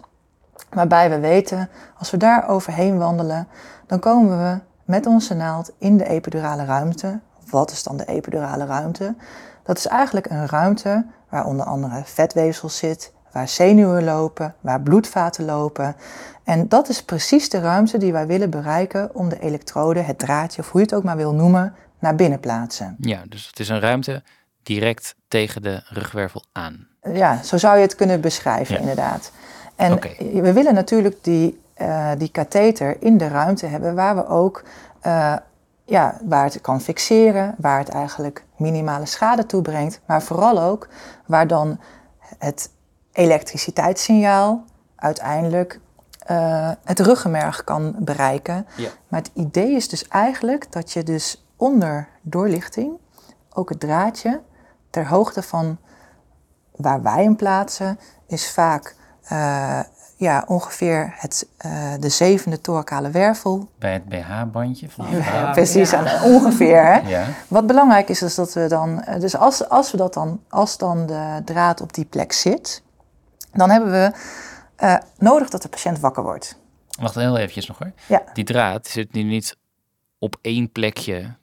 Waarbij 0.69 1.09
we 1.09 1.19
weten, 1.19 1.69
als 1.97 2.11
we 2.11 2.17
daar 2.17 2.47
overheen 2.49 2.97
wandelen, 2.97 3.47
dan 3.87 3.99
komen 3.99 4.37
we 4.37 4.59
met 4.83 5.05
onze 5.05 5.33
naald 5.33 5.71
in 5.77 5.97
de 5.97 6.07
epidurale 6.07 6.65
ruimte. 6.65 7.19
Wat 7.49 7.71
is 7.71 7.83
dan 7.83 7.97
de 7.97 8.05
epidurale 8.05 8.65
ruimte? 8.65 9.15
Dat 9.63 9.77
is 9.77 9.87
eigenlijk 9.87 10.29
een 10.29 10.47
ruimte 10.47 11.05
waar 11.29 11.45
onder 11.45 11.65
andere 11.65 12.01
vetweefsel 12.03 12.69
zit, 12.69 13.13
waar 13.31 13.47
zenuwen 13.47 14.03
lopen, 14.03 14.55
waar 14.61 14.81
bloedvaten 14.81 15.45
lopen. 15.45 15.95
En 16.43 16.67
dat 16.67 16.89
is 16.89 17.03
precies 17.03 17.49
de 17.49 17.59
ruimte 17.59 17.97
die 17.97 18.11
wij 18.11 18.27
willen 18.27 18.49
bereiken 18.49 19.15
om 19.15 19.29
de 19.29 19.39
elektrode, 19.39 19.99
het 19.99 20.19
draadje, 20.19 20.61
of 20.61 20.71
hoe 20.71 20.81
je 20.81 20.85
het 20.87 20.95
ook 20.95 21.03
maar 21.03 21.17
wil 21.17 21.33
noemen, 21.33 21.73
naar 21.99 22.15
binnen 22.15 22.39
plaatsen. 22.39 22.95
Ja, 22.99 23.23
dus 23.29 23.47
het 23.47 23.59
is 23.59 23.69
een 23.69 23.79
ruimte 23.79 24.23
direct 24.63 25.15
tegen 25.27 25.61
de 25.61 25.83
rugwervel 25.89 26.43
aan. 26.51 26.87
Ja, 27.13 27.43
zo 27.43 27.57
zou 27.57 27.75
je 27.75 27.81
het 27.81 27.95
kunnen 27.95 28.21
beschrijven, 28.21 28.73
ja. 28.73 28.79
inderdaad. 28.79 29.31
En 29.75 29.93
okay. 29.93 30.17
we 30.41 30.53
willen 30.53 30.73
natuurlijk 30.73 31.23
die, 31.23 31.61
uh, 31.77 32.11
die 32.17 32.29
katheter 32.29 32.97
in 32.99 33.17
de 33.17 33.27
ruimte 33.27 33.65
hebben 33.65 33.95
waar 33.95 34.15
we 34.15 34.27
ook 34.27 34.63
uh, 35.05 35.35
ja, 35.85 36.17
waar 36.23 36.43
het 36.43 36.61
kan 36.61 36.81
fixeren, 36.81 37.55
waar 37.57 37.79
het 37.79 37.89
eigenlijk 37.89 38.43
minimale 38.57 39.05
schade 39.05 39.45
toebrengt, 39.45 40.01
maar 40.05 40.21
vooral 40.21 40.61
ook 40.61 40.87
waar 41.25 41.47
dan 41.47 41.79
het 42.37 42.69
elektriciteitssignaal 43.11 44.63
uiteindelijk 44.95 45.79
uh, 46.31 46.71
het 46.83 46.99
ruggenmerg 46.99 47.63
kan 47.63 47.95
bereiken. 47.99 48.65
Ja. 48.75 48.89
Maar 49.07 49.19
het 49.19 49.31
idee 49.33 49.71
is 49.71 49.89
dus 49.89 50.07
eigenlijk 50.07 50.71
dat 50.71 50.91
je 50.91 51.03
dus 51.03 51.45
onder 51.55 52.07
doorlichting 52.21 52.97
ook 53.53 53.69
het 53.69 53.79
draadje 53.79 54.41
ter 54.89 55.07
hoogte 55.07 55.41
van 55.41 55.77
waar 56.75 57.01
wij 57.01 57.23
hem 57.23 57.35
plaatsen, 57.35 57.99
is 58.27 58.51
vaak 58.51 58.95
uh, 59.31 59.79
ja, 60.17 60.43
ongeveer 60.47 61.13
het, 61.17 61.47
uh, 61.65 61.93
de 61.99 62.09
zevende 62.09 62.61
thoracale 62.61 63.09
wervel. 63.09 63.69
Bij 63.79 63.93
het 63.93 64.05
BH-bandje 64.05 64.89
van 64.89 65.09
de 65.09 65.15
ja, 65.17 65.51
Precies, 65.51 65.89
ja. 65.89 66.23
ongeveer. 66.23 66.85
Hè? 66.85 66.97
Ja. 66.97 67.25
Wat 67.47 67.67
belangrijk 67.67 68.09
is, 68.09 68.21
is 68.21 68.35
dat 68.35 68.53
we 68.53 68.67
dan, 68.67 69.05
dus 69.19 69.35
als, 69.35 69.69
als, 69.69 69.91
we 69.91 69.97
dat 69.97 70.13
dan, 70.13 70.41
als 70.49 70.77
dan 70.77 71.05
de 71.05 71.41
draad 71.45 71.81
op 71.81 71.93
die 71.93 72.05
plek 72.05 72.31
zit, 72.31 72.81
dan 73.51 73.69
hebben 73.69 73.91
we 73.91 74.11
uh, 74.83 74.95
nodig 75.17 75.49
dat 75.49 75.61
de 75.61 75.69
patiënt 75.69 75.99
wakker 75.99 76.23
wordt. 76.23 76.57
Wacht 76.99 77.15
heel 77.15 77.37
eventjes 77.37 77.67
nog 77.67 77.77
hoor. 77.77 77.91
Ja. 78.07 78.23
Die 78.33 78.43
draad 78.43 78.87
zit 78.87 79.13
nu 79.13 79.23
niet 79.23 79.57
op 80.19 80.37
één 80.41 80.71
plekje 80.71 81.35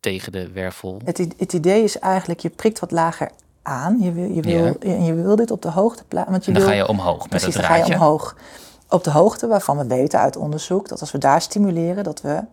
tegen 0.00 0.32
de 0.32 0.50
wervel. 0.50 1.00
Het, 1.04 1.18
het 1.18 1.52
idee 1.52 1.82
is 1.82 1.98
eigenlijk, 1.98 2.40
je 2.40 2.50
prikt 2.50 2.78
wat 2.78 2.90
lager 2.90 3.30
aan. 3.64 3.98
Je 4.00 4.12
wil, 4.12 4.30
je 4.30 4.40
wil, 4.40 4.76
ja. 4.80 5.04
je 5.04 5.14
wil 5.14 5.36
dit 5.36 5.50
op 5.50 5.62
de 5.62 5.70
hoogte 5.70 6.04
plaatsen. 6.04 6.32
Want 6.32 6.44
je 6.44 6.52
en 6.52 6.58
dan 6.58 6.66
wil, 6.66 6.76
ga 6.76 6.78
je 6.82 6.88
omhoog 6.88 7.28
precies, 7.28 7.46
met 7.46 7.56
het 7.56 7.66
dan 7.66 7.76
ga 7.76 7.86
je 7.86 7.94
omhoog. 7.94 8.36
Op 8.88 9.04
de 9.04 9.10
hoogte 9.10 9.46
waarvan 9.46 9.78
we 9.78 9.86
weten 9.86 10.20
uit 10.20 10.36
onderzoek 10.36 10.88
dat 10.88 11.00
als 11.00 11.12
we 11.12 11.18
daar 11.18 11.40
stimuleren, 11.40 12.04
dat 12.04 12.20
we 12.20 12.44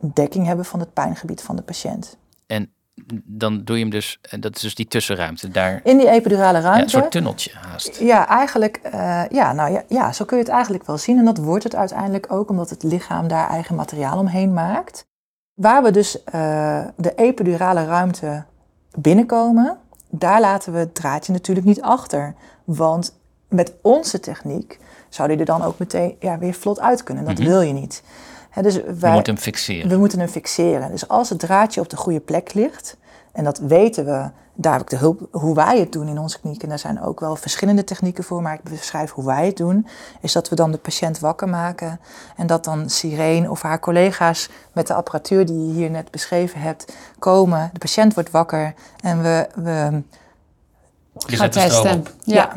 dekking 0.00 0.46
hebben 0.46 0.64
van 0.64 0.80
het 0.80 0.92
pijngebied 0.92 1.42
van 1.42 1.56
de 1.56 1.62
patiënt. 1.62 2.16
En 2.46 2.72
dan 3.24 3.64
doe 3.64 3.76
je 3.76 3.82
hem 3.82 3.90
dus, 3.90 4.18
en 4.22 4.40
dat 4.40 4.56
is 4.56 4.62
dus 4.62 4.74
die 4.74 4.86
tussenruimte 4.86 5.48
daar. 5.48 5.80
In 5.84 5.98
die 5.98 6.08
epidurale 6.08 6.58
Ja, 6.58 6.64
ruimte. 6.64 6.82
een 6.82 6.88
soort 6.88 7.10
tunneltje 7.10 7.52
haast. 7.54 7.96
Ja, 7.98 8.28
eigenlijk, 8.28 8.80
uh, 8.94 9.22
ja, 9.30 9.52
nou 9.52 9.72
ja, 9.72 9.82
ja, 9.88 10.12
zo 10.12 10.24
kun 10.24 10.36
je 10.36 10.42
het 10.42 10.52
eigenlijk 10.52 10.86
wel 10.86 10.98
zien. 10.98 11.18
En 11.18 11.24
dat 11.24 11.38
wordt 11.38 11.64
het 11.64 11.74
uiteindelijk 11.74 12.32
ook, 12.32 12.50
omdat 12.50 12.70
het 12.70 12.82
lichaam 12.82 13.28
daar 13.28 13.48
eigen 13.48 13.74
materiaal 13.74 14.18
omheen 14.18 14.52
maakt. 14.52 15.04
Waar 15.54 15.82
we 15.82 15.90
dus 15.90 16.16
uh, 16.34 16.84
de 16.96 17.14
epidurale 17.14 17.84
ruimte 17.84 18.44
binnenkomen, 18.98 19.78
daar 20.10 20.40
laten 20.40 20.72
we 20.72 20.78
het 20.78 20.94
draadje 20.94 21.32
natuurlijk 21.32 21.66
niet 21.66 21.82
achter. 21.82 22.34
Want 22.64 23.18
met 23.48 23.72
onze 23.82 24.20
techniek 24.20 24.78
zou 25.08 25.28
die 25.28 25.38
er 25.38 25.44
dan 25.44 25.62
ook 25.62 25.78
meteen 25.78 26.16
ja, 26.20 26.38
weer 26.38 26.54
vlot 26.54 26.80
uit 26.80 27.02
kunnen. 27.02 27.24
Dat 27.24 27.38
Mhm. 27.38 27.46
wil 27.48 27.60
je 27.60 27.72
niet. 27.72 28.02
Hè, 28.50 28.62
dus 28.62 28.80
wij, 28.82 29.10
Je 29.10 29.16
moet 29.16 29.26
hem 29.26 29.36
fixeren. 29.38 29.88
we 29.90 29.96
moeten 29.96 30.18
hem 30.18 30.28
fixeren. 30.28 30.90
Dus 30.90 31.08
als 31.08 31.28
het 31.28 31.38
draadje 31.38 31.80
op 31.80 31.88
de 31.88 31.96
goede 31.96 32.20
plek 32.20 32.54
ligt, 32.54 32.96
en 33.32 33.44
dat 33.44 33.58
weten 33.58 34.04
we, 34.04 34.30
daar 34.60 34.72
heb 34.72 34.82
ik 34.82 34.90
de 34.90 34.96
hulp, 34.96 35.28
hoe 35.30 35.54
wij 35.54 35.78
het 35.78 35.92
doen 35.92 36.08
in 36.08 36.18
onze 36.18 36.40
kliniek, 36.40 36.62
en 36.62 36.68
daar 36.68 36.78
zijn 36.78 37.02
ook 37.02 37.20
wel 37.20 37.36
verschillende 37.36 37.84
technieken 37.84 38.24
voor, 38.24 38.42
maar 38.42 38.54
ik 38.54 38.62
beschrijf 38.62 39.10
hoe 39.10 39.24
wij 39.24 39.46
het 39.46 39.56
doen, 39.56 39.86
is 40.20 40.32
dat 40.32 40.48
we 40.48 40.54
dan 40.54 40.70
de 40.70 40.78
patiënt 40.78 41.18
wakker 41.18 41.48
maken 41.48 42.00
en 42.36 42.46
dat 42.46 42.64
dan 42.64 42.90
Sirene 42.90 43.50
of 43.50 43.62
haar 43.62 43.80
collega's 43.80 44.48
met 44.72 44.86
de 44.86 44.94
apparatuur 44.94 45.46
die 45.46 45.66
je 45.66 45.72
hier 45.72 45.90
net 45.90 46.10
beschreven 46.10 46.60
hebt, 46.60 46.92
komen. 47.18 47.70
De 47.72 47.78
patiënt 47.78 48.14
wordt 48.14 48.30
wakker 48.30 48.74
en 49.00 49.22
we, 49.22 49.48
we 49.54 50.02
Je 51.26 51.36
Gaat 51.36 51.52
zet 51.54 51.68
de 51.68 51.74
stroom 51.74 51.82
testen. 51.82 51.98
op. 52.00 52.12
Ja. 52.24 52.52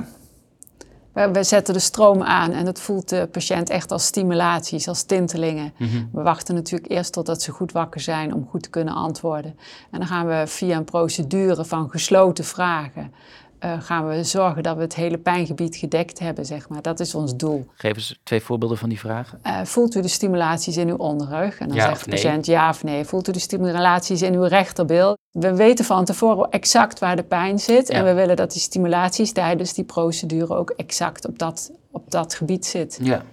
We 1.14 1.44
zetten 1.44 1.74
de 1.74 1.80
stroom 1.80 2.22
aan 2.22 2.52
en 2.52 2.66
dat 2.66 2.80
voelt 2.80 3.10
de 3.10 3.28
patiënt 3.32 3.70
echt 3.70 3.92
als 3.92 4.06
stimulaties, 4.06 4.88
als 4.88 5.04
tintelingen. 5.04 5.74
Mhm. 5.78 6.06
We 6.12 6.22
wachten 6.22 6.56
natuurlijk 6.56 6.92
eerst 6.92 7.14
totdat 7.14 7.42
ze 7.42 7.52
goed 7.52 7.72
wakker 7.72 8.02
zijn 8.02 8.34
om 8.34 8.48
goed 8.50 8.64
te 8.64 8.70
kunnen 8.70 8.94
antwoorden. 8.94 9.56
En 9.92 10.00
dan 10.00 10.08
gaan 10.08 10.28
we 10.28 10.44
via 10.48 10.78
een 10.78 10.84
procedure 10.84 11.66
van 11.66 11.90
gesloten 11.90 12.46
vragen, 12.46 13.14
eh, 13.64 13.72
gaan 13.82 14.08
we 14.08 14.24
zorgen 14.24 14.64
dat 14.64 14.76
we 14.76 14.82
het 14.82 14.96
hele 14.96 15.18
pijngebied 15.18 15.76
gedekt 15.76 16.20
hebben, 16.20 16.46
zeg 16.46 16.70
maar. 16.70 16.82
Dat 16.82 17.00
is 17.00 17.16
ons 17.16 17.36
doel. 17.36 17.68
Geef 17.76 17.96
eens 17.96 18.20
twee 18.24 18.42
voorbeelden 18.42 18.78
van 18.78 18.90
die 18.90 19.00
vragen. 19.00 19.40
Eh, 19.42 19.60
voelt 19.64 19.96
u 19.96 20.02
de 20.02 20.08
stimulaties 20.08 20.78
in 20.78 20.90
uw 20.90 20.96
onderrug? 20.96 21.60
En 21.60 21.68
dan 21.68 21.78
Ja 21.78 21.88
zegt 21.88 22.04
de 22.04 22.10
nee? 22.10 22.22
patiënt 22.22 22.46
ja 22.46 22.70
of 22.70 22.84
nee. 22.84 23.06
Voelt 23.06 23.28
u 23.28 23.32
de 23.32 23.40
stimulaties 23.40 24.22
in 24.22 24.34
uw 24.34 24.44
rechterbil? 24.44 25.18
We 25.32 25.56
weten 25.56 25.86
van 25.86 26.06
tevoren 26.06 26.50
exact 26.52 27.00
waar 27.00 27.16
de 27.16 27.24
pijn 27.24 27.60
zit. 27.60 27.88
Ja. 27.88 27.94
En 27.94 28.04
we 28.06 28.14
willen 28.14 28.36
dat 28.36 28.52
die 28.52 28.62
stimulaties 28.62 29.32
tijdens 29.32 29.74
die 29.74 29.84
procedure 29.84 30.56
ook 30.56 30.70
exact 30.70 31.28
op 31.28 31.40
dat, 31.40 31.72
op 31.92 32.12
dat 32.12 32.34
gebied 32.34 32.66
zit. 32.66 32.98
Ja. 33.02 33.24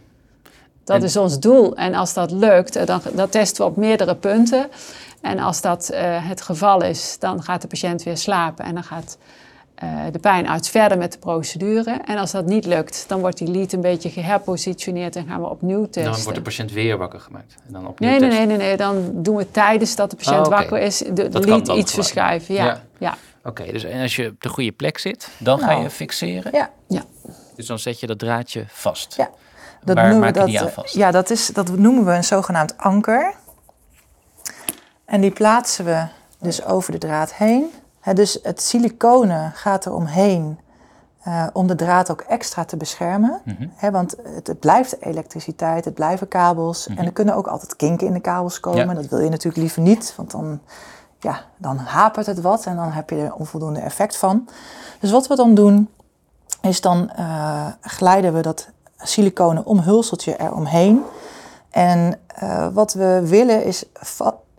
Dat 0.85 0.97
En- 0.97 1.03
is 1.03 1.17
ons 1.17 1.41
doel. 1.41 1.77
En 1.77 1.95
als 1.95 2.15
dat 2.15 2.31
lukt, 2.31 2.77
eh, 2.77 2.87
dan 2.87 3.01
dat 3.13 3.33
testen 3.33 3.65
we 3.65 3.71
op 3.71 3.77
meerdere 3.77 4.15
punten. 4.15 4.69
En 5.21 5.39
als 5.39 5.61
dat 5.61 5.91
het 6.23 6.43
geval 6.43 6.83
is, 6.83 7.17
dan 7.19 7.43
gaat 7.43 7.63
de 7.63 7.69
patiënt 7.69 8.03
weer 8.03 8.17
slapen. 8.17 8.65
En 8.65 8.75
dan 8.75 8.85
gaat 8.85 9.19
eh, 9.81 9.89
de 10.13 10.19
pijnarts 10.19 10.69
verder 10.71 10.99
met 10.99 11.13
de 11.13 11.19
procedure. 11.19 11.91
En 12.05 12.19
als 12.19 12.31
dat 12.31 12.45
niet 12.47 12.67
lukt, 12.67 13.05
dan 13.09 13.21
wordt 13.21 13.39
die 13.39 13.49
lead 13.51 13.73
een 13.73 13.81
beetje 13.81 14.11
geherpositioneerd 14.11 15.17
en 15.17 15.27
gaan 15.27 15.41
we 15.41 15.49
opnieuw 15.49 15.85
testen. 15.85 16.13
Dan 16.13 16.23
wordt 16.23 16.35
de 16.39 16.43
patiënt 16.45 16.73
weer 16.73 16.97
wakker 16.99 17.21
gemaakt. 17.21 17.55
En 17.67 17.73
dan 17.73 17.87
opnieuw 17.87 18.11
Nee, 18.11 18.21
nee, 18.21 18.29
testen. 18.29 18.49
nee, 18.49 18.57
nee, 18.57 18.67
nee. 18.67 18.77
Dan 18.77 19.11
doen 19.23 19.37
we 19.37 19.51
tijdens 19.51 19.97
dat 19.97 20.11
de 20.11 20.17
patiënt 20.17 20.37
Oh, 20.37 20.47
oké. 20.47 20.55
wakker 20.55 20.79
is, 20.79 20.99
de, 20.99 21.29
Dat 21.29 21.45
lead 21.45 21.69
iets 21.69 21.93
verschuiven. 21.95 22.55
Ja, 22.55 22.65
Ja. 22.65 22.81
ja. 22.99 23.17
Oké, 23.45 23.73
dus 23.73 23.85
en 23.85 24.01
als 24.03 24.17
je 24.17 24.27
op 24.29 24.41
de 24.43 24.49
goede 24.49 24.73
plek 24.73 24.99
zit, 24.99 25.29
dan 25.39 25.59
ga 25.59 25.67
Nou. 25.67 25.83
je 25.83 25.91
fixeren. 25.91 26.53
ja, 26.53 26.71
ja. 26.89 27.03
Dus 27.57 27.67
dan 27.67 27.79
zet 27.79 28.01
je 28.01 28.07
dat 28.07 28.19
draadje 28.19 28.65
vast. 28.69 29.15
Ja. 29.17 29.31
Dat 29.85 29.95
Waar 29.97 30.09
noemen 30.09 30.25
maak 30.25 30.35
we 30.35 30.41
je 30.41 30.45
dat, 30.45 30.49
die 30.51 30.61
aan 30.61 30.67
eh, 30.67 30.73
vast? 30.73 30.95
Ja, 30.95 31.11
dat, 31.11 31.31
is, 31.31 31.47
dat 31.47 31.77
noemen 31.77 32.05
we 32.05 32.13
een 32.13 32.25
zogenaamd 32.25 32.79
anker. 32.79 33.35
En 35.05 35.21
die 35.21 35.31
plaatsen 35.31 35.85
we 35.85 36.07
dus 36.41 36.65
over 36.65 36.93
de 36.93 36.99
draad 36.99 37.35
heen. 37.35 37.65
Dus 38.14 38.38
het 38.42 38.62
siliconen 38.62 39.52
gaat 39.52 39.85
er 39.85 39.95
omheen 39.95 40.59
eh, 41.23 41.47
om 41.52 41.66
de 41.66 41.75
draad 41.75 42.11
ook 42.11 42.21
extra 42.21 42.64
te 42.64 42.76
beschermen. 42.76 43.40
Mhm. 43.45 43.90
Want 43.92 44.16
het, 44.23 44.47
het 44.47 44.61
blijft 44.61 45.02
elektriciteit, 45.02 45.85
het 45.85 45.95
blijven 45.95 46.28
kabels. 46.28 46.87
En 46.87 47.04
er 47.04 47.12
kunnen 47.12 47.35
ook 47.35 47.47
altijd 47.47 47.76
kinken 47.76 48.07
in 48.07 48.12
de 48.12 48.21
kabels 48.21 48.61
komen. 48.61 48.87
Ja. 48.88 48.95
Dat 48.95 49.07
wil 49.07 49.21
je 49.21 49.28
natuurlijk 49.28 49.62
liever 49.62 49.83
niet, 49.83 50.12
want 50.16 50.30
dan 50.30 50.61
ja, 51.21 51.40
dan 51.57 51.76
hapert 51.76 52.26
het 52.26 52.40
wat 52.40 52.66
en 52.66 52.76
dan 52.76 52.92
heb 52.92 53.11
je 53.11 53.16
er 53.16 53.35
onvoldoende 53.35 53.80
effect 53.80 54.16
van. 54.16 54.49
Dus 55.00 55.11
wat 55.11 55.26
we 55.26 55.37
dan 55.37 55.54
doen, 55.54 55.88
is 56.62 56.80
dan 56.80 57.11
uh, 57.19 57.66
glijden 57.80 58.35
we 58.35 58.42
dat 58.42 58.69
siliconen 58.97 59.66
omhulseltje 59.66 60.40
eromheen. 60.40 61.02
En 61.71 62.19
uh, 62.42 62.69
wat 62.73 62.92
we 62.92 63.23
willen 63.25 63.64
is, 63.64 63.85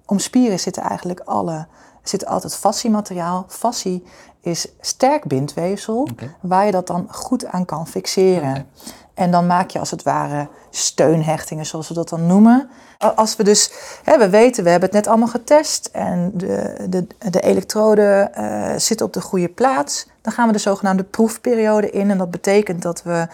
om 0.05 0.19
spieren 0.19 0.60
zitten 0.60 0.83
eigenlijk 0.83 1.19
alle, 1.19 1.65
zit 2.03 2.25
altijd 2.25 2.55
fasciemateriaal. 2.55 3.46
Fascie 3.48 4.03
is 4.41 4.67
sterk 4.79 5.25
bindweefsel, 5.25 6.08
waar 6.41 6.65
je 6.65 6.72
dat 6.72 6.88
dan 6.88 7.08
goed 7.12 7.46
aan 7.46 7.65
kan 7.65 7.88
fixeren. 7.88 8.67
En 9.13 9.31
dan 9.31 9.48
maak 9.48 9.70
je 9.70 9.79
als 9.79 9.91
het 9.91 10.03
ware 10.03 10.48
steunhechtingen, 10.70 11.65
zoals 11.65 11.88
we 11.88 11.93
dat 11.93 12.10
dan 12.10 12.25
noemen. 12.25 12.70
Als 13.15 13.36
we 13.36 13.43
dus, 13.43 13.72
hè, 14.03 14.17
we 14.17 14.29
weten, 14.29 14.63
we 14.63 14.70
hebben 14.70 14.89
het 14.89 14.98
net 14.98 15.08
allemaal 15.08 15.27
getest 15.27 15.89
en 15.91 16.31
de, 16.34 16.86
de, 16.89 17.08
de 17.29 17.39
elektrode 17.39 18.31
uh, 18.38 18.74
zit 18.77 19.01
op 19.01 19.13
de 19.13 19.22
goede 19.22 19.50
plaats, 19.50 20.08
dan 20.22 20.34
gaan 20.34 20.48
we 20.48 20.53
de 20.53 20.60
zogenaamde 20.60 21.03
proefperiode 21.03 21.89
in. 21.89 22.12
En 22.12 22.17
dat 22.17 22.31
betekent 22.31 22.81
dat 22.81 23.03
we 23.03 23.27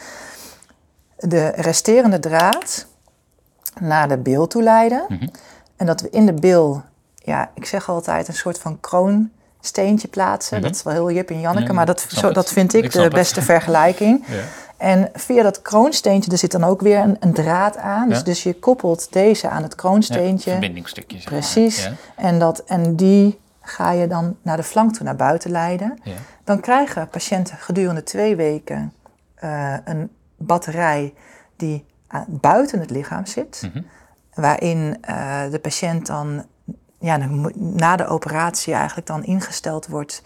de 1.17 1.47
resterende 1.47 2.19
draad 2.19 2.85
naar 3.79 4.07
de 4.07 4.17
bil 4.17 4.47
toe 4.47 4.63
leiden. 4.63 5.05
Mhm. 5.07 5.27
En 5.75 5.85
dat 5.85 6.01
we 6.01 6.09
in 6.09 6.25
de 6.25 6.33
bil, 6.33 6.83
ja, 7.27 7.51
ik 7.53 7.65
zeg 7.65 7.89
altijd, 7.89 8.27
een 8.27 8.33
soort 8.33 8.59
van 8.59 8.79
kroonsteentje 8.79 10.07
plaatsen. 10.07 10.57
Mhm. 10.57 10.67
Dat 10.67 10.75
is 10.75 10.83
wel 10.83 10.93
heel 10.93 11.11
Jip 11.11 11.29
en 11.29 11.39
Janneke, 11.39 11.73
maar 11.73 11.85
dat, 11.85 12.05
zo, 12.09 12.31
dat 12.31 12.49
vind 12.51 12.73
ik, 12.73 12.91
de 12.91 13.09
beste 13.09 13.41
vergelijking. 13.41 14.25
Ja. 14.27 14.43
En 14.77 15.09
via 15.13 15.43
dat 15.43 15.61
kroonsteentje, 15.61 16.31
er 16.31 16.37
zit 16.37 16.51
dan 16.51 16.63
ook 16.63 16.81
weer 16.81 16.99
een, 16.99 17.17
een 17.19 17.33
draad 17.33 17.77
aan. 17.77 18.09
Dus, 18.09 18.23
dus 18.23 18.43
je 18.43 18.53
koppelt 18.53 19.13
deze 19.13 19.49
aan 19.49 19.63
het 19.63 19.75
kroonsteentje. 19.75 20.49
Ja, 20.49 20.57
verbindingstukjes. 20.57 21.23
Precies. 21.23 21.89
En, 22.15 22.39
dat, 22.39 22.63
en 22.65 22.95
die 22.95 23.39
ga 23.61 23.91
je 23.91 24.07
dan 24.07 24.35
naar 24.41 24.57
de 24.57 24.63
flank 24.63 24.93
toe, 24.93 25.05
naar 25.05 25.15
buiten 25.15 25.51
leiden. 25.51 25.99
Dan 26.43 26.59
krijgen 26.59 27.09
patiënten 27.09 27.57
gedurende 27.57 28.03
twee 28.03 28.35
weken 28.35 28.93
uh, 29.43 29.73
een 29.85 30.09
batterij 30.37 31.13
die 31.55 31.85
buiten 32.27 32.79
het 32.79 32.89
lichaam 32.89 33.25
zit. 33.25 33.61
Mhm. 33.73 33.81
Waarin 34.33 34.97
uh, 35.09 35.41
de 35.51 35.59
patiënt 35.59 36.05
dan 36.05 36.45
ja, 37.07 37.29
na 37.55 37.95
de 37.95 38.05
operatie 38.07 38.73
eigenlijk 38.73 39.07
dan 39.07 39.23
ingesteld 39.23 39.87
wordt. 39.87 40.21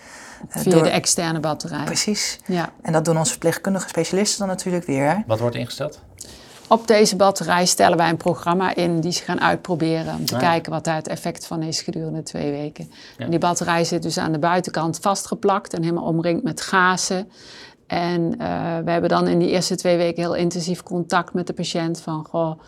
Uh, 0.50 0.62
Via 0.62 0.72
door... 0.72 0.84
de 0.84 0.90
externe 0.90 1.40
batterij. 1.40 1.84
Precies. 1.84 2.40
Ja. 2.46 2.70
En 2.82 2.94
dat 2.94 3.06
doen 3.06 3.18
onze 3.18 3.32
verpleegkundige 3.32 3.88
specialisten 3.88 4.40
dan 4.40 4.48
natuurlijk 4.48 4.86
weer. 4.86 5.24
Wat 5.28 5.40
wordt 5.40 5.56
ingesteld? 5.56 6.00
Op 6.68 6.88
deze 6.88 7.16
batterij 7.16 7.66
stellen 7.66 7.98
wij 7.98 8.10
een 8.10 8.18
programma 8.18 8.76
in 8.76 9.00
die 9.00 9.12
ze 9.12 9.24
gaan 9.24 9.42
uitproberen 9.42 10.16
om 10.16 10.26
te 10.26 10.36
ah. 10.36 10.42
kijken 10.42 10.72
wat 10.72 10.84
daar 10.84 10.96
het 10.96 11.08
effect 11.08 11.48
van 11.48 11.62
is 11.62 11.82
gedurende 11.82 12.24
twee 12.24 12.52
weken. 12.52 12.92
En 13.18 13.30
die 13.30 13.40
batterij 13.40 13.84
zit 13.84 14.04
dus 14.04 14.18
aan 14.18 14.32
de 14.32 14.40
buitenkant 14.40 15.00
vastgeplakt 15.02 15.74
en 15.74 15.84
helemaal 15.84 16.04
omringd 16.04 16.44
met 16.44 16.62
gazen. 16.62 17.32
En 17.88 18.22
uh, 18.22 18.38
we 18.84 18.92
hebben 18.92 19.10
dan 19.10 19.28
in 19.28 19.40
die 19.40 19.50
eerste 19.50 19.76
twee 19.76 19.98
weken 19.98 20.24
heel 20.24 20.36
intensief 20.36 20.84
contact 20.84 21.34
met 21.34 21.48
de 21.48 21.54
patiënt 21.54 22.02
van 22.02 22.26
goh, 22.30 22.60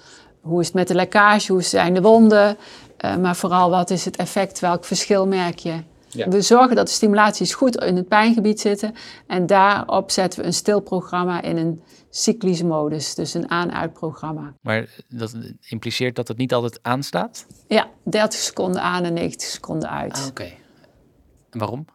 hoe 0.44 0.60
is 0.60 0.66
het 0.66 0.76
met 0.76 0.88
de 0.88 0.96
lekkage, 0.96 1.52
hoe 1.52 1.62
zijn 1.62 1.94
de 1.94 2.02
wonden, 2.02 2.58
uh, 3.06 3.16
maar 3.16 3.36
vooral 3.36 3.70
wat 3.70 3.90
is 3.90 4.06
het 4.06 4.16
effect, 4.16 4.60
welk 4.60 4.86
verschil 4.86 5.28
merk 5.28 5.60
je. 5.60 5.74
We 6.14 6.42
zorgen 6.42 6.76
dat 6.76 6.88
de 6.88 6.94
stimulaties 6.94 7.54
goed 7.54 7.84
in 7.84 7.96
het 7.96 8.08
pijngebied 8.08 8.60
zitten 8.60 8.96
en 9.28 9.46
daarop 9.46 10.12
zetten 10.12 10.40
we 10.40 10.46
een 10.46 10.54
stilprogramma 10.54 11.42
in 11.42 11.58
een 11.58 11.82
cyclische 12.10 12.66
modus, 12.66 13.16
dus 13.16 13.34
een 13.34 13.50
aan-uit-programma. 13.50 14.54
Maar 14.62 14.90
dat 15.08 15.36
impliceert 15.68 16.16
dat 16.16 16.28
het 16.28 16.38
niet 16.38 16.54
altijd 16.54 16.80
aanstaat? 16.82 17.46
Ja, 17.68 17.88
30 18.04 18.40
seconden 18.40 18.82
aan 18.82 19.04
en 19.04 19.14
90 19.14 19.48
seconden 19.48 19.90
uit. 19.90 20.14
Ah, 20.14 20.28
Oké. 20.28 20.52
En 21.50 21.60
waarom? 21.60 21.86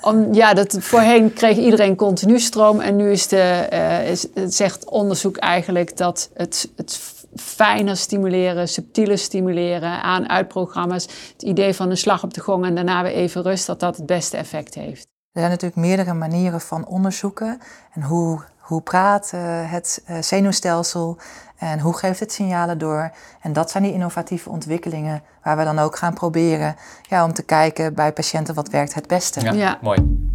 Om, 0.00 0.34
ja, 0.34 0.54
dat, 0.54 0.76
voorheen 0.80 1.32
kreeg 1.32 1.56
iedereen 1.56 1.96
continu 1.96 2.38
stroom 2.40 2.80
en 2.80 2.96
nu 2.96 3.10
is 3.10 3.28
de, 3.28 3.68
uh, 3.72 4.10
is, 4.10 4.26
het 4.34 4.54
zegt 4.54 4.90
onderzoek 4.90 5.36
eigenlijk 5.36 5.96
dat 5.96 6.30
het, 6.34 6.70
het 6.76 7.23
fijner 7.36 7.96
stimuleren, 7.96 8.68
subtieler 8.68 9.18
stimuleren 9.18 10.02
aan 10.02 10.28
uitprogramma's, 10.28 11.04
het 11.32 11.42
idee 11.42 11.74
van 11.74 11.90
een 11.90 11.96
slag 11.96 12.22
op 12.22 12.34
de 12.34 12.40
gong 12.40 12.64
en 12.64 12.74
daarna 12.74 13.02
weer 13.02 13.12
even 13.12 13.42
rust, 13.42 13.66
dat 13.66 13.80
dat 13.80 13.96
het 13.96 14.06
beste 14.06 14.36
effect 14.36 14.74
heeft. 14.74 15.06
Er 15.32 15.40
zijn 15.40 15.50
natuurlijk 15.50 15.80
meerdere 15.80 16.14
manieren 16.14 16.60
van 16.60 16.86
onderzoeken 16.86 17.60
en 17.92 18.02
hoe, 18.02 18.40
hoe 18.58 18.82
praat 18.82 19.32
uh, 19.34 19.40
het 19.70 20.02
uh, 20.10 20.22
zenuwstelsel 20.22 21.18
en 21.56 21.80
hoe 21.80 21.96
geeft 21.96 22.20
het 22.20 22.32
signalen 22.32 22.78
door. 22.78 23.10
En 23.40 23.52
dat 23.52 23.70
zijn 23.70 23.82
die 23.82 23.92
innovatieve 23.92 24.50
ontwikkelingen 24.50 25.22
waar 25.42 25.56
we 25.56 25.64
dan 25.64 25.78
ook 25.78 25.96
gaan 25.96 26.14
proberen 26.14 26.76
ja, 27.02 27.24
om 27.24 27.32
te 27.32 27.42
kijken 27.42 27.94
bij 27.94 28.12
patiënten 28.12 28.54
wat 28.54 28.68
werkt 28.68 28.94
het 28.94 29.06
beste. 29.06 29.40
Ja, 29.40 29.52
ja. 29.52 29.78
mooi. 29.82 30.32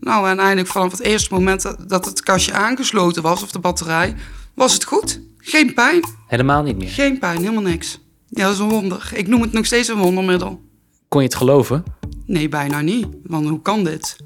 Nou, 0.00 0.28
en 0.28 0.38
eigenlijk 0.38 0.68
vanaf 0.68 0.90
het 0.90 1.00
eerste 1.00 1.34
moment 1.34 1.74
dat 1.88 2.04
het 2.04 2.22
kastje 2.22 2.52
aangesloten 2.52 3.22
was, 3.22 3.42
of 3.42 3.50
de 3.50 3.58
batterij, 3.58 4.14
was 4.54 4.72
het 4.72 4.84
goed. 4.84 5.20
Geen 5.38 5.74
pijn. 5.74 6.04
Helemaal 6.26 6.62
niet 6.62 6.76
meer? 6.76 6.88
Geen 6.88 7.18
pijn, 7.18 7.38
helemaal 7.38 7.62
niks. 7.62 8.00
Ja, 8.28 8.44
dat 8.44 8.52
is 8.52 8.58
een 8.58 8.68
wonder. 8.68 9.10
Ik 9.14 9.28
noem 9.28 9.40
het 9.40 9.52
nog 9.52 9.66
steeds 9.66 9.88
een 9.88 9.98
wondermiddel. 9.98 10.60
Kon 11.08 11.20
je 11.20 11.26
het 11.26 11.36
geloven? 11.36 11.84
Nee, 12.26 12.48
bijna 12.48 12.80
niet. 12.80 13.06
Want 13.22 13.48
hoe 13.48 13.62
kan 13.62 13.84
dit? 13.84 14.16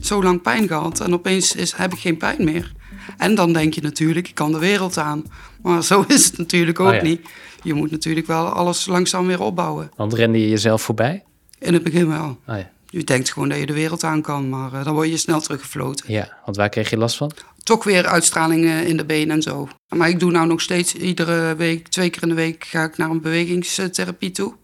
Zo 0.00 0.22
lang 0.22 0.42
pijn 0.42 0.66
gehad 0.66 1.00
en 1.00 1.14
opeens 1.14 1.54
is, 1.54 1.72
heb 1.72 1.92
ik 1.92 1.98
geen 1.98 2.16
pijn 2.16 2.44
meer. 2.44 2.72
En 3.16 3.34
dan 3.34 3.52
denk 3.52 3.74
je 3.74 3.80
natuurlijk, 3.80 4.28
ik 4.28 4.34
kan 4.34 4.52
de 4.52 4.58
wereld 4.58 4.98
aan. 4.98 5.24
Maar 5.62 5.84
zo 5.84 6.04
is 6.08 6.24
het 6.24 6.38
natuurlijk 6.38 6.80
ook 6.80 6.92
oh 6.92 7.02
niet. 7.02 7.20
Je 7.62 7.74
moet 7.74 7.90
natuurlijk 7.90 8.26
wel 8.26 8.46
alles 8.46 8.86
langzaam 8.86 9.26
weer 9.26 9.40
opbouwen. 9.40 9.90
Want 9.96 10.14
rende 10.14 10.40
je 10.40 10.48
jezelf 10.48 10.82
voorbij? 10.82 11.24
In 11.58 11.72
het 11.72 11.82
begin 11.82 12.08
wel. 12.08 12.38
Oh 12.46 12.56
ja. 12.56 12.70
Je 12.92 13.04
denkt 13.04 13.32
gewoon 13.32 13.48
dat 13.48 13.58
je 13.58 13.66
de 13.66 13.72
wereld 13.72 14.04
aan 14.04 14.22
kan, 14.22 14.48
maar 14.48 14.72
uh, 14.72 14.84
dan 14.84 14.94
word 14.94 15.08
je 15.08 15.16
snel 15.16 15.40
teruggefloten. 15.40 16.12
Ja, 16.12 16.36
want 16.44 16.56
waar 16.56 16.68
kreeg 16.68 16.90
je 16.90 16.96
last 16.96 17.16
van? 17.16 17.32
Toch 17.62 17.84
weer 17.84 18.06
uitstralingen 18.06 18.86
in 18.86 18.96
de 18.96 19.04
benen 19.04 19.36
en 19.36 19.42
zo. 19.42 19.68
Maar 19.88 20.08
ik 20.08 20.20
doe 20.20 20.30
nou 20.30 20.46
nog 20.46 20.60
steeds 20.60 20.94
iedere 20.94 21.56
week, 21.56 21.88
twee 21.88 22.10
keer 22.10 22.22
in 22.22 22.28
de 22.28 22.34
week, 22.34 22.64
ga 22.64 22.84
ik 22.84 22.96
naar 22.96 23.10
een 23.10 23.20
bewegingstherapie 23.20 24.30
toe. 24.30 24.54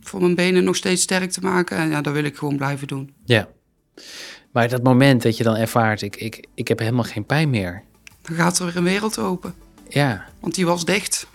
Voor 0.00 0.20
mijn 0.20 0.34
benen 0.34 0.64
nog 0.64 0.76
steeds 0.76 1.02
sterk 1.02 1.30
te 1.30 1.40
maken. 1.40 1.76
En 1.76 1.90
ja, 1.90 2.00
dat 2.00 2.12
wil 2.12 2.24
ik 2.24 2.36
gewoon 2.36 2.56
blijven 2.56 2.86
doen. 2.86 3.14
Ja. 3.24 3.48
Maar 4.52 4.68
dat 4.68 4.82
moment 4.82 5.22
dat 5.22 5.36
je 5.36 5.44
dan 5.44 5.56
ervaart, 5.56 6.02
ik, 6.02 6.16
ik, 6.16 6.46
ik 6.54 6.68
heb 6.68 6.78
helemaal 6.78 7.04
geen 7.04 7.26
pijn 7.26 7.50
meer. 7.50 7.82
Dan 8.22 8.36
gaat 8.36 8.58
er 8.58 8.64
weer 8.64 8.76
een 8.76 8.84
wereld 8.84 9.18
open. 9.18 9.54
Ja. 9.88 10.24
Want 10.40 10.54
die 10.54 10.66
was 10.66 10.84
dicht. 10.84 11.26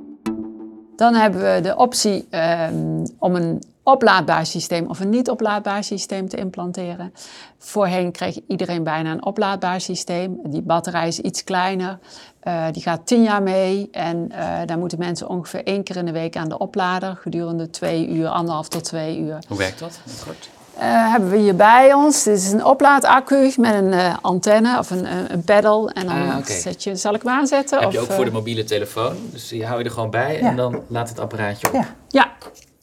dan 0.96 1.14
hebben 1.14 1.54
we 1.54 1.60
de 1.60 1.76
optie 1.76 2.26
um, 2.30 3.02
om 3.18 3.34
een 3.34 3.62
oplaadbaar 3.88 4.46
systeem 4.46 4.86
of 4.86 5.00
een 5.00 5.08
niet 5.08 5.30
oplaadbaar 5.30 5.84
systeem 5.84 6.28
te 6.28 6.36
implanteren. 6.36 7.12
Voorheen 7.58 8.12
kreeg 8.12 8.38
iedereen 8.48 8.82
bijna 8.82 9.12
een 9.12 9.24
oplaadbaar 9.24 9.80
systeem. 9.80 10.40
Die 10.44 10.62
batterij 10.62 11.08
is 11.08 11.20
iets 11.20 11.44
kleiner. 11.44 11.98
Uh, 12.42 12.64
die 12.72 12.82
gaat 12.82 13.06
tien 13.06 13.22
jaar 13.22 13.42
mee 13.42 13.88
en 13.92 14.28
uh, 14.30 14.36
daar 14.66 14.78
moeten 14.78 14.98
mensen 14.98 15.28
ongeveer 15.28 15.64
één 15.64 15.82
keer 15.82 15.96
in 15.96 16.06
de 16.06 16.12
week 16.12 16.36
aan 16.36 16.48
de 16.48 16.58
oplader 16.58 17.16
gedurende 17.16 17.70
twee 17.70 18.08
uur, 18.08 18.28
anderhalf 18.28 18.68
tot 18.68 18.84
twee 18.84 19.18
uur. 19.18 19.38
Hoe 19.48 19.58
werkt 19.58 19.78
dat? 19.78 20.00
Kort. 20.24 20.48
Uh, 20.76 21.10
hebben 21.10 21.30
we 21.30 21.36
hier 21.36 21.56
bij 21.56 21.94
ons. 21.94 22.22
Dit 22.22 22.36
is 22.36 22.52
een 22.52 22.64
oplaadaccu 22.64 23.52
met 23.56 23.74
een 23.74 23.92
uh, 23.92 24.16
antenne 24.20 24.78
of 24.78 24.90
een, 24.90 25.32
een 25.32 25.42
pedal. 25.44 25.90
En 25.90 26.06
dan 26.06 26.30
ah, 26.30 26.38
okay. 26.38 26.60
zet 26.60 26.82
je, 26.82 26.96
zal 26.96 27.14
ik 27.14 27.22
hem 27.22 27.32
aanzetten? 27.32 27.78
Heb 27.78 27.86
of, 27.86 27.92
je 27.92 28.00
ook 28.00 28.10
voor 28.10 28.24
de 28.24 28.30
mobiele 28.30 28.64
telefoon. 28.64 29.16
Dus 29.32 29.48
die 29.48 29.66
hou 29.66 29.78
je 29.78 29.84
er 29.84 29.90
gewoon 29.90 30.10
bij 30.10 30.38
ja. 30.40 30.48
en 30.48 30.56
dan 30.56 30.82
laat 30.88 31.08
het 31.08 31.18
apparaatje 31.18 31.66
op. 31.66 31.72
Ja. 31.72 31.94
ja. 32.08 32.32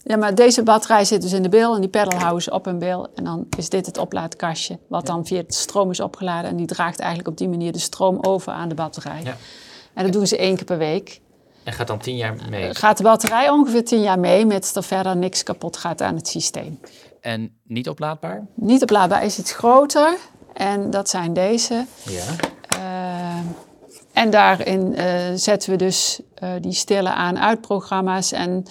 Ja, 0.08 0.18
maar 0.18 0.36
deze 0.36 0.64
batterij 0.64 1.06
zit 1.06 1.22
dus 1.22 1.34
in 1.34 1.44
de 1.44 1.50
bil 1.50 1.76
en 1.76 1.82
die 1.82 1.90
pedal 1.90 2.20
houden 2.20 2.44
ze 2.44 2.52
op 2.52 2.66
een 2.66 2.80
bil. 2.80 3.08
En 3.16 3.24
dan 3.24 3.46
is 3.58 3.70
dit 3.70 3.86
het 3.86 3.98
oplaadkastje, 3.98 4.80
wat 4.88 5.06
dan 5.06 5.26
via 5.26 5.42
de 5.48 5.54
stroom 5.54 5.90
is 5.90 6.00
opgeladen. 6.00 6.50
En 6.50 6.56
die 6.56 6.66
draagt 6.66 7.00
eigenlijk 7.00 7.30
op 7.30 7.38
die 7.38 7.50
manier 7.50 7.72
de 7.72 7.80
stroom 7.80 8.18
over 8.22 8.54
aan 8.54 8.70
de 8.70 8.76
batterij. 8.76 9.22
Ja. 9.24 9.38
En 9.94 10.04
dat 10.04 10.14
doen 10.14 10.28
ze 10.28 10.38
één 10.38 10.56
keer 10.56 10.66
per 10.66 10.78
week. 10.78 11.22
En 11.64 11.74
gaat 11.74 11.88
dan 11.88 12.00
tien 12.00 12.16
jaar 12.16 12.36
mee? 12.50 12.76
Gaat 12.76 12.98
de 12.98 13.04
batterij 13.04 13.50
ongeveer 13.50 13.86
tien 13.86 14.02
jaar 14.02 14.20
mee, 14.20 14.46
mits 14.46 14.76
er 14.76 14.84
verder 14.84 15.18
niks 15.18 15.44
kapot 15.44 15.78
gaat 15.78 16.02
aan 16.02 16.16
het 16.16 16.28
systeem. 16.28 16.80
En 17.22 17.58
niet 17.64 17.90
oplaadbaar? 17.90 18.46
Niet 18.56 18.82
oplaadbaar 18.82 19.24
is 19.24 19.40
iets 19.40 19.54
groter. 19.54 20.18
En 20.54 20.90
dat 20.90 21.10
zijn 21.10 21.34
deze. 21.34 21.86
Ja. 22.06 22.24
Uh, 22.78 23.40
en 24.14 24.30
daarin 24.30 24.94
uh, 24.98 25.06
zetten 25.36 25.70
we 25.70 25.76
dus 25.76 26.22
uh, 26.44 26.50
die 26.62 26.74
stille 26.74 27.10
aan-uit-programma's. 27.14 28.32
En 28.32 28.66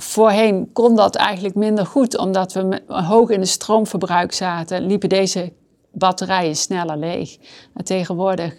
voorheen 0.00 0.72
kon 0.72 0.96
dat 0.96 1.14
eigenlijk 1.14 1.54
minder 1.54 1.86
goed, 1.86 2.18
omdat 2.18 2.52
we 2.52 2.82
hoog 2.86 3.30
in 3.30 3.40
de 3.40 3.46
stroomverbruik 3.46 4.32
zaten, 4.32 4.86
liepen 4.86 5.08
deze 5.08 5.52
batterijen 5.92 6.56
sneller 6.56 6.96
leeg. 6.96 7.36
Maar 7.72 7.84
tegenwoordig 7.84 8.54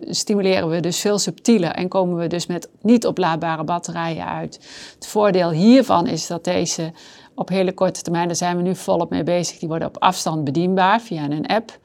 stimuleren 0.00 0.68
we 0.68 0.80
dus 0.80 1.00
veel 1.00 1.18
subtieler 1.18 1.70
en 1.70 1.88
komen 1.88 2.16
we 2.16 2.26
dus 2.26 2.46
met 2.46 2.68
niet 2.80 3.06
oplaadbare 3.06 3.64
batterijen 3.64 4.26
uit. 4.26 4.54
Het 4.94 5.06
voordeel 5.06 5.50
hiervan 5.50 6.06
is 6.06 6.26
dat 6.26 6.44
deze 6.44 6.92
op 7.34 7.48
hele 7.48 7.72
korte 7.72 8.02
termijn, 8.02 8.26
daar 8.26 8.36
zijn 8.36 8.56
we 8.56 8.62
nu 8.62 8.76
volop 8.76 9.10
mee 9.10 9.22
bezig, 9.22 9.58
die 9.58 9.68
worden 9.68 9.88
op 9.88 9.98
afstand 9.98 10.44
bedienbaar 10.44 11.00
via 11.00 11.24
een 11.24 11.46
app. 11.46 11.78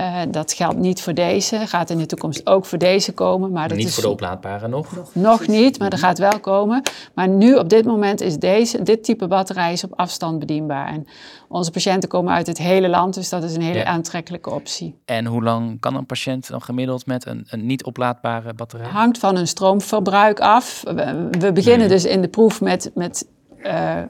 Uh, 0.00 0.20
dat 0.30 0.52
geldt 0.52 0.78
niet 0.78 1.02
voor 1.02 1.14
deze, 1.14 1.66
gaat 1.66 1.90
in 1.90 1.98
de 1.98 2.06
toekomst 2.06 2.46
ook 2.46 2.64
voor 2.64 2.78
deze 2.78 3.12
komen. 3.12 3.52
Maar 3.52 3.68
dat 3.68 3.76
niet 3.76 3.86
is 3.86 3.94
voor 3.94 4.02
de 4.02 4.08
oplaadbare 4.08 4.68
nog? 4.68 4.88
Nog 5.12 5.46
niet, 5.46 5.78
maar 5.78 5.92
er 5.92 5.98
gaat 5.98 6.18
wel 6.18 6.40
komen. 6.40 6.82
Maar 7.14 7.28
nu 7.28 7.54
op 7.54 7.68
dit 7.68 7.84
moment 7.84 8.20
is 8.20 8.36
deze, 8.36 8.82
dit 8.82 9.04
type 9.04 9.26
batterij 9.26 9.72
is 9.72 9.84
op 9.84 9.92
afstand 9.94 10.38
bedienbaar. 10.38 10.88
En 10.88 11.06
onze 11.48 11.70
patiënten 11.70 12.08
komen 12.08 12.32
uit 12.32 12.46
het 12.46 12.58
hele 12.58 12.88
land, 12.88 13.14
dus 13.14 13.28
dat 13.28 13.42
is 13.42 13.54
een 13.54 13.62
hele 13.62 13.84
aantrekkelijke 13.84 14.50
optie. 14.50 14.98
En 15.04 15.26
hoe 15.26 15.42
lang 15.42 15.80
kan 15.80 15.94
een 15.94 16.06
patiënt 16.06 16.48
dan 16.48 16.62
gemiddeld 16.62 17.06
met 17.06 17.26
een, 17.26 17.46
een 17.50 17.66
niet 17.66 17.84
oplaadbare 17.84 18.54
batterij? 18.54 18.88
Hangt 18.88 19.18
van 19.18 19.36
hun 19.36 19.48
stroomverbruik 19.48 20.40
af. 20.40 20.82
We, 20.84 21.28
we 21.30 21.52
beginnen 21.52 21.88
dus 21.88 22.04
in 22.04 22.20
de 22.20 22.28
proef 22.28 22.60
met, 22.60 22.90
met 22.94 23.26
uh, 23.62 24.02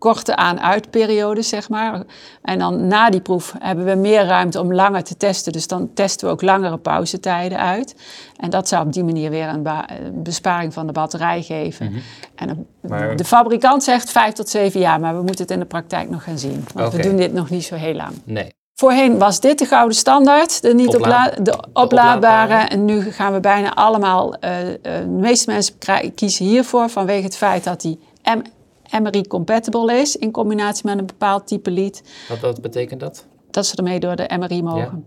korte 0.00 0.36
aan-uit 0.36 0.86
zeg 1.38 1.68
maar. 1.68 2.02
En 2.42 2.58
dan 2.58 2.86
na 2.86 3.10
die 3.10 3.20
proef 3.20 3.54
hebben 3.58 3.84
we 3.84 3.94
meer 3.94 4.24
ruimte 4.24 4.60
om 4.60 4.74
langer 4.74 5.04
te 5.04 5.16
testen. 5.16 5.52
Dus 5.52 5.66
dan 5.66 5.90
testen 5.94 6.26
we 6.26 6.32
ook 6.32 6.42
langere 6.42 6.78
pauzetijden 6.78 7.58
uit. 7.58 7.94
En 8.36 8.50
dat 8.50 8.68
zou 8.68 8.86
op 8.86 8.92
die 8.92 9.04
manier 9.04 9.30
weer 9.30 9.48
een, 9.48 9.66
besparing 10.12 10.72
van 10.72 10.86
de 10.86 10.92
batterij 10.92 11.42
geven. 11.42 11.86
Mhm. 11.86 12.00
En 12.34 12.66
de 13.16 13.24
fabrikant 13.24 13.84
zegt 13.84 14.10
vijf 14.10 14.32
tot 14.32 14.48
zeven 14.48 14.80
jaar, 14.80 15.00
maar 15.00 15.16
we 15.16 15.22
moeten 15.22 15.42
het 15.42 15.50
in 15.50 15.58
de 15.58 15.64
praktijk 15.64 16.10
nog 16.10 16.24
gaan 16.24 16.38
zien. 16.38 16.64
Want 16.74 16.92
we 16.92 17.02
doen 17.02 17.16
dit 17.16 17.32
nog 17.32 17.50
niet 17.50 17.64
zo 17.64 17.74
heel 17.74 17.94
lang. 17.94 18.12
Nee. 18.24 18.54
Voorheen 18.74 19.18
was 19.18 19.40
dit 19.40 19.58
de 19.58 19.66
gouden 19.66 19.96
standaard, 19.96 20.62
de, 20.62 20.74
niet 20.74 20.96
opla 20.96 21.32
de 21.42 21.64
oplaadbare. 21.72 22.54
En 22.54 22.84
nu 22.84 23.02
gaan 23.02 23.32
we 23.32 23.40
bijna 23.40 23.74
allemaal, 23.74 24.34
uh, 24.44 24.68
uh, 24.68 24.74
de 24.82 25.06
meeste 25.06 25.50
mensen 25.50 25.74
kiezen 26.14 26.44
hiervoor 26.44 26.88
vanwege 26.88 27.24
het 27.24 27.36
feit 27.36 27.64
dat 27.64 27.80
die 27.80 27.98
M 28.22 28.42
MRI-compatible 28.90 30.00
is 30.00 30.16
in 30.16 30.30
combinatie 30.30 30.86
met 30.86 30.98
een 30.98 31.06
bepaald 31.06 31.46
type 31.46 31.70
lied. 31.70 32.02
Wat, 32.28 32.38
wat 32.38 32.60
betekent 32.60 33.00
dat? 33.00 33.26
Dat 33.50 33.66
ze 33.66 33.76
ermee 33.76 34.00
door 34.00 34.16
de 34.16 34.30
MRI 34.38 34.62
mogen. 34.62 35.06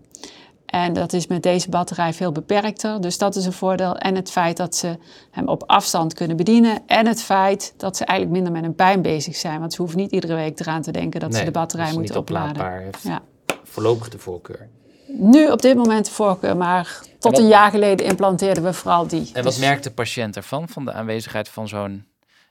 En 0.66 0.94
dat 0.94 1.14
is 1.14 1.28
met 1.28 1.44
deze 1.44 1.70
batterij 1.70 2.14
veel 2.14 2.32
beperkter. 2.32 3.02
Dus 3.02 3.18
dat 3.18 3.36
is 3.36 3.46
een 3.46 3.54
voordeel. 3.54 3.96
En 3.98 4.16
het 4.16 4.32
feit 4.32 4.58
dat 4.58 4.76
ze 4.76 4.98
hem 5.32 5.48
op 5.48 5.64
afstand 5.68 6.14
kunnen 6.14 6.38
bedienen. 6.38 6.80
En 6.88 7.08
het 7.08 7.22
feit 7.22 7.74
dat 7.78 7.98
ze 7.98 8.06
eigenlijk 8.06 8.42
minder 8.42 8.62
met 8.62 8.70
een 8.70 8.76
pijn 8.76 9.02
bezig 9.02 9.36
zijn. 9.36 9.60
Want 9.60 9.74
ze 9.74 9.82
hoeven 9.82 10.00
niet 10.00 10.12
iedere 10.12 10.36
week 10.36 10.60
eraan 10.60 10.82
te 10.82 10.92
denken 10.92 11.20
dat 11.20 11.36
ze 11.36 11.44
de 11.44 11.52
batterij 11.52 11.94
moeten 11.94 12.18
opladen. 12.18 12.72
Heeft 12.72 13.04
ja. 13.04 13.22
Voorlopig 13.64 14.10
de 14.10 14.20
voorkeur. 14.20 14.70
Nu 15.08 15.52
op 15.52 15.62
dit 15.62 15.76
moment 15.76 16.06
de 16.06 16.12
voorkeur, 16.12 16.58
maar 16.58 17.02
tot 17.20 17.38
een 17.38 17.48
jaar 17.48 17.72
geleden 17.72 18.06
implanteerden 18.06 18.64
we 18.64 18.74
vooral 18.74 19.08
die. 19.08 19.30
En 19.34 19.44
wat 19.44 19.54
dus... 19.54 19.62
merkt 19.62 19.84
de 19.84 19.92
patiënt 19.92 20.36
ervan, 20.36 20.70
van 20.70 20.86
de 20.86 20.94
aanwezigheid 20.94 21.50
van 21.50 21.68
zo'n 21.68 22.06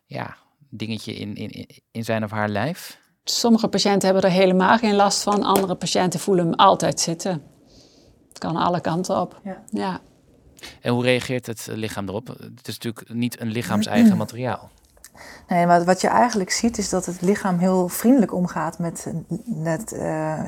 ja, 0.06 0.36
dingetje 0.72 1.14
in, 1.14 1.34
in, 1.34 1.66
in 1.90 2.04
zijn 2.04 2.24
of 2.24 2.30
haar 2.30 2.48
lijf? 2.48 3.00
Sommige 3.24 3.68
patiënten 3.68 4.08
hebben 4.12 4.30
er 4.30 4.36
helemaal 4.36 4.78
geen 4.78 4.94
last 4.94 5.22
van. 5.22 5.42
Andere 5.42 5.74
patiënten 5.74 6.20
voelen 6.20 6.44
hem 6.44 6.54
altijd 6.54 7.00
zitten. 7.00 7.42
Het 8.28 8.38
kan 8.38 8.56
alle 8.56 8.80
kanten 8.80 9.20
op. 9.20 9.40
Ja. 9.44 9.62
ja. 9.70 10.00
En 10.80 10.92
hoe 10.92 11.02
reageert 11.02 11.46
het 11.46 11.68
lichaam 11.70 12.08
erop? 12.08 12.26
Het 12.26 12.68
is 12.68 12.78
natuurlijk 12.78 13.14
niet 13.14 13.40
een 13.40 13.50
lichaams-eigen 13.50 14.16
materiaal. 14.24 14.70
Nee, 15.48 15.66
maar 15.66 15.84
wat 15.84 16.00
je 16.00 16.08
eigenlijk 16.08 16.50
ziet 16.50 16.78
is 16.78 16.88
dat 16.88 17.06
het 17.06 17.20
lichaam 17.20 17.58
heel 17.58 17.88
vriendelijk 17.88 18.34
omgaat 18.34 18.78
met 18.78 19.12
het 19.62 19.92
uh, 19.92 20.00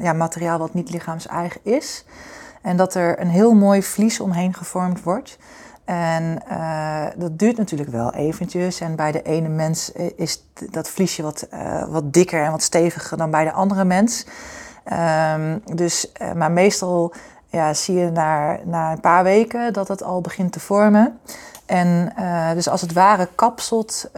ja, 0.03 0.13
materiaal 0.13 0.59
wat 0.59 0.75
niet 0.75 0.91
lichaams-eigen 0.91 1.61
is. 1.65 2.05
En 2.63 2.77
dat 2.77 2.95
er 2.95 3.21
een 3.21 3.29
heel 3.29 3.55
mooi 3.55 3.83
vlies 3.83 4.21
omheen 4.21 4.55
gevormd 4.55 5.03
wordt. 5.03 5.39
En 5.85 6.39
uh, 6.51 7.07
dat 7.17 7.39
duurt 7.39 7.57
natuurlijk 7.57 7.91
wel 7.91 8.13
eventjes. 8.13 8.81
En 8.81 8.97
bij 8.97 9.13
de 9.13 9.23
ene 9.23 9.49
mens 9.49 9.93
is 10.17 10.45
dat 10.71 10.89
vliesje 10.89 11.23
wat, 11.23 11.47
uh, 11.55 11.89
wat 11.89 12.13
dikker 12.13 12.45
en 12.45 12.51
wat 12.51 12.63
steviger 12.63 13.17
dan 13.17 13.31
bij 13.31 13.45
de 13.45 13.53
andere 13.53 13.85
mens. 13.85 14.27
Um, 15.37 15.63
dus, 15.77 16.13
uh, 16.23 16.33
maar 16.33 16.53
meestal 16.53 17.13
ja, 17.47 17.75
zie 17.75 17.95
je 17.95 18.11
na, 18.11 18.59
na 18.65 18.93
een 18.93 19.01
paar 19.01 19.25
weken 19.25 19.73
dat 19.73 19.89
het 19.89 20.03
al 20.03 20.21
begint 20.21 20.53
te 20.53 20.61
vormen. 20.61 21.19
En 21.67 22.13
dus 22.55 22.69
als 22.69 22.81
het 22.81 22.93
ware 22.93 23.29
kapselt, 23.35 24.11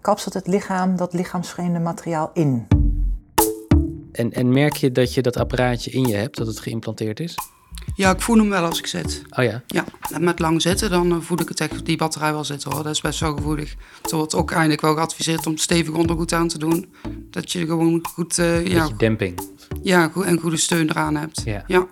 kapselt 0.00 0.34
het 0.34 0.46
lichaam 0.46 0.96
dat 0.96 1.12
lichaamsvreemde 1.12 1.78
materiaal 1.78 2.30
in. 2.32 2.66
En, 4.12 4.32
en 4.32 4.52
merk 4.52 4.76
je 4.76 4.92
dat 4.92 5.14
je 5.14 5.22
dat 5.22 5.36
apparaatje 5.36 5.90
in 5.90 6.06
je 6.06 6.16
hebt, 6.16 6.36
dat 6.36 6.46
het 6.46 6.60
geïmplanteerd 6.60 7.20
is? 7.20 7.36
Ja, 7.94 8.10
ik 8.10 8.20
voel 8.20 8.36
hem 8.36 8.48
wel 8.48 8.64
als 8.64 8.78
ik 8.78 8.86
zit. 8.86 9.22
Oh 9.30 9.44
ja? 9.44 9.62
Ja, 9.66 9.84
met 10.18 10.38
lang 10.38 10.62
zitten 10.62 10.90
dan 10.90 11.12
eh, 11.12 11.16
voel 11.20 11.40
ik 11.40 11.48
het 11.48 11.60
echt, 11.60 11.86
die 11.86 11.96
batterij 11.96 12.32
wel 12.32 12.44
zitten 12.44 12.72
hoor. 12.72 12.82
Dat 12.82 12.92
is 12.92 13.00
best 13.00 13.20
wel 13.20 13.36
gevoelig. 13.36 13.74
Het 14.02 14.10
wordt 14.10 14.34
ook 14.34 14.50
eigenlijk 14.50 14.80
wel 14.80 14.94
geadviseerd 14.94 15.46
om 15.46 15.56
stevig 15.56 15.94
ondergoed 15.94 16.32
aan 16.32 16.48
te 16.48 16.58
doen. 16.58 16.94
Dat 17.30 17.52
je 17.52 17.66
gewoon 17.66 18.06
goed... 18.12 18.38
Uh, 18.38 18.66
ja, 18.66 18.88
demping. 18.96 19.40
Ja, 19.82 20.10
en 20.24 20.40
goede 20.40 20.56
steun 20.56 20.90
eraan 20.90 21.16
hebt. 21.16 21.42
Ja. 21.44 21.64
ja 21.66 21.86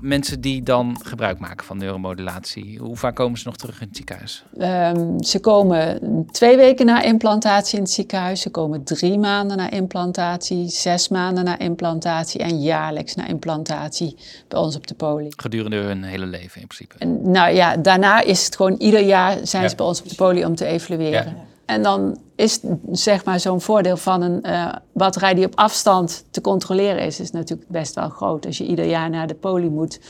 mensen 0.00 0.40
die 0.40 0.62
dan 0.62 1.00
gebruik 1.02 1.38
maken 1.38 1.66
van 1.66 1.78
neuromodulatie, 1.78 2.78
hoe 2.78 2.96
vaak 2.96 3.14
komen 3.14 3.38
ze 3.38 3.46
nog 3.46 3.56
terug 3.56 3.80
in 3.80 3.86
het 3.86 3.96
ziekenhuis? 3.96 4.44
Um, 4.58 5.22
ze 5.22 5.40
komen 5.40 5.98
twee 6.30 6.56
weken 6.56 6.86
na 6.86 7.02
implantatie 7.02 7.76
in 7.76 7.82
het 7.82 7.92
ziekenhuis. 7.92 8.40
Ze 8.40 8.50
komen 8.50 8.84
drie 8.84 9.18
maanden 9.18 9.56
na 9.56 9.70
implantatie, 9.70 10.68
zes 10.68 11.08
maanden 11.08 11.44
na 11.44 11.58
implantatie 11.58 12.40
en 12.40 12.60
jaarlijks 12.60 13.14
na 13.14 13.26
implantatie 13.26 14.16
bij 14.48 14.60
ons 14.60 14.76
op 14.76 14.86
de 14.86 14.94
poli. 14.94 15.28
Gedurende 15.36 15.76
hun 15.76 16.02
hele 16.02 16.26
leven 16.26 16.60
in 16.60 16.66
principe? 16.66 16.94
En, 16.98 17.30
nou 17.30 17.54
ja, 17.54 17.76
daarna 17.76 18.20
is 18.20 18.44
het 18.44 18.56
gewoon 18.56 18.74
ieder 18.78 19.00
jaar 19.00 19.38
zijn 19.42 19.70
ze 19.70 19.76
bij 19.76 19.86
ons 19.86 20.00
op 20.00 20.08
de 20.08 20.14
poli 20.14 20.44
om 20.44 20.54
te 20.54 20.64
evalueren. 20.64 21.24
Ja. 21.36 21.46
En 21.68 21.82
dan 21.82 22.18
is 22.36 22.60
zeg 22.90 23.24
maar 23.24 23.40
zo'n 23.40 23.60
voordeel 23.60 23.96
van 23.96 24.22
een 24.22 24.46
uh, 24.46 24.72
batterij 24.92 25.34
die 25.34 25.44
op 25.44 25.56
afstand 25.56 26.24
te 26.30 26.40
controleren 26.40 27.02
is, 27.02 27.20
is 27.20 27.30
natuurlijk 27.30 27.68
best 27.68 27.94
wel 27.94 28.08
groot. 28.08 28.46
Als 28.46 28.58
je 28.58 28.66
ieder 28.66 28.84
jaar 28.84 29.10
naar 29.10 29.26
de 29.26 29.34
poli 29.34 29.68
moet 29.68 30.00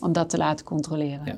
om 0.00 0.12
dat 0.12 0.30
te 0.30 0.36
laten 0.36 0.64
controleren. 0.64 1.20
Ja. 1.24 1.36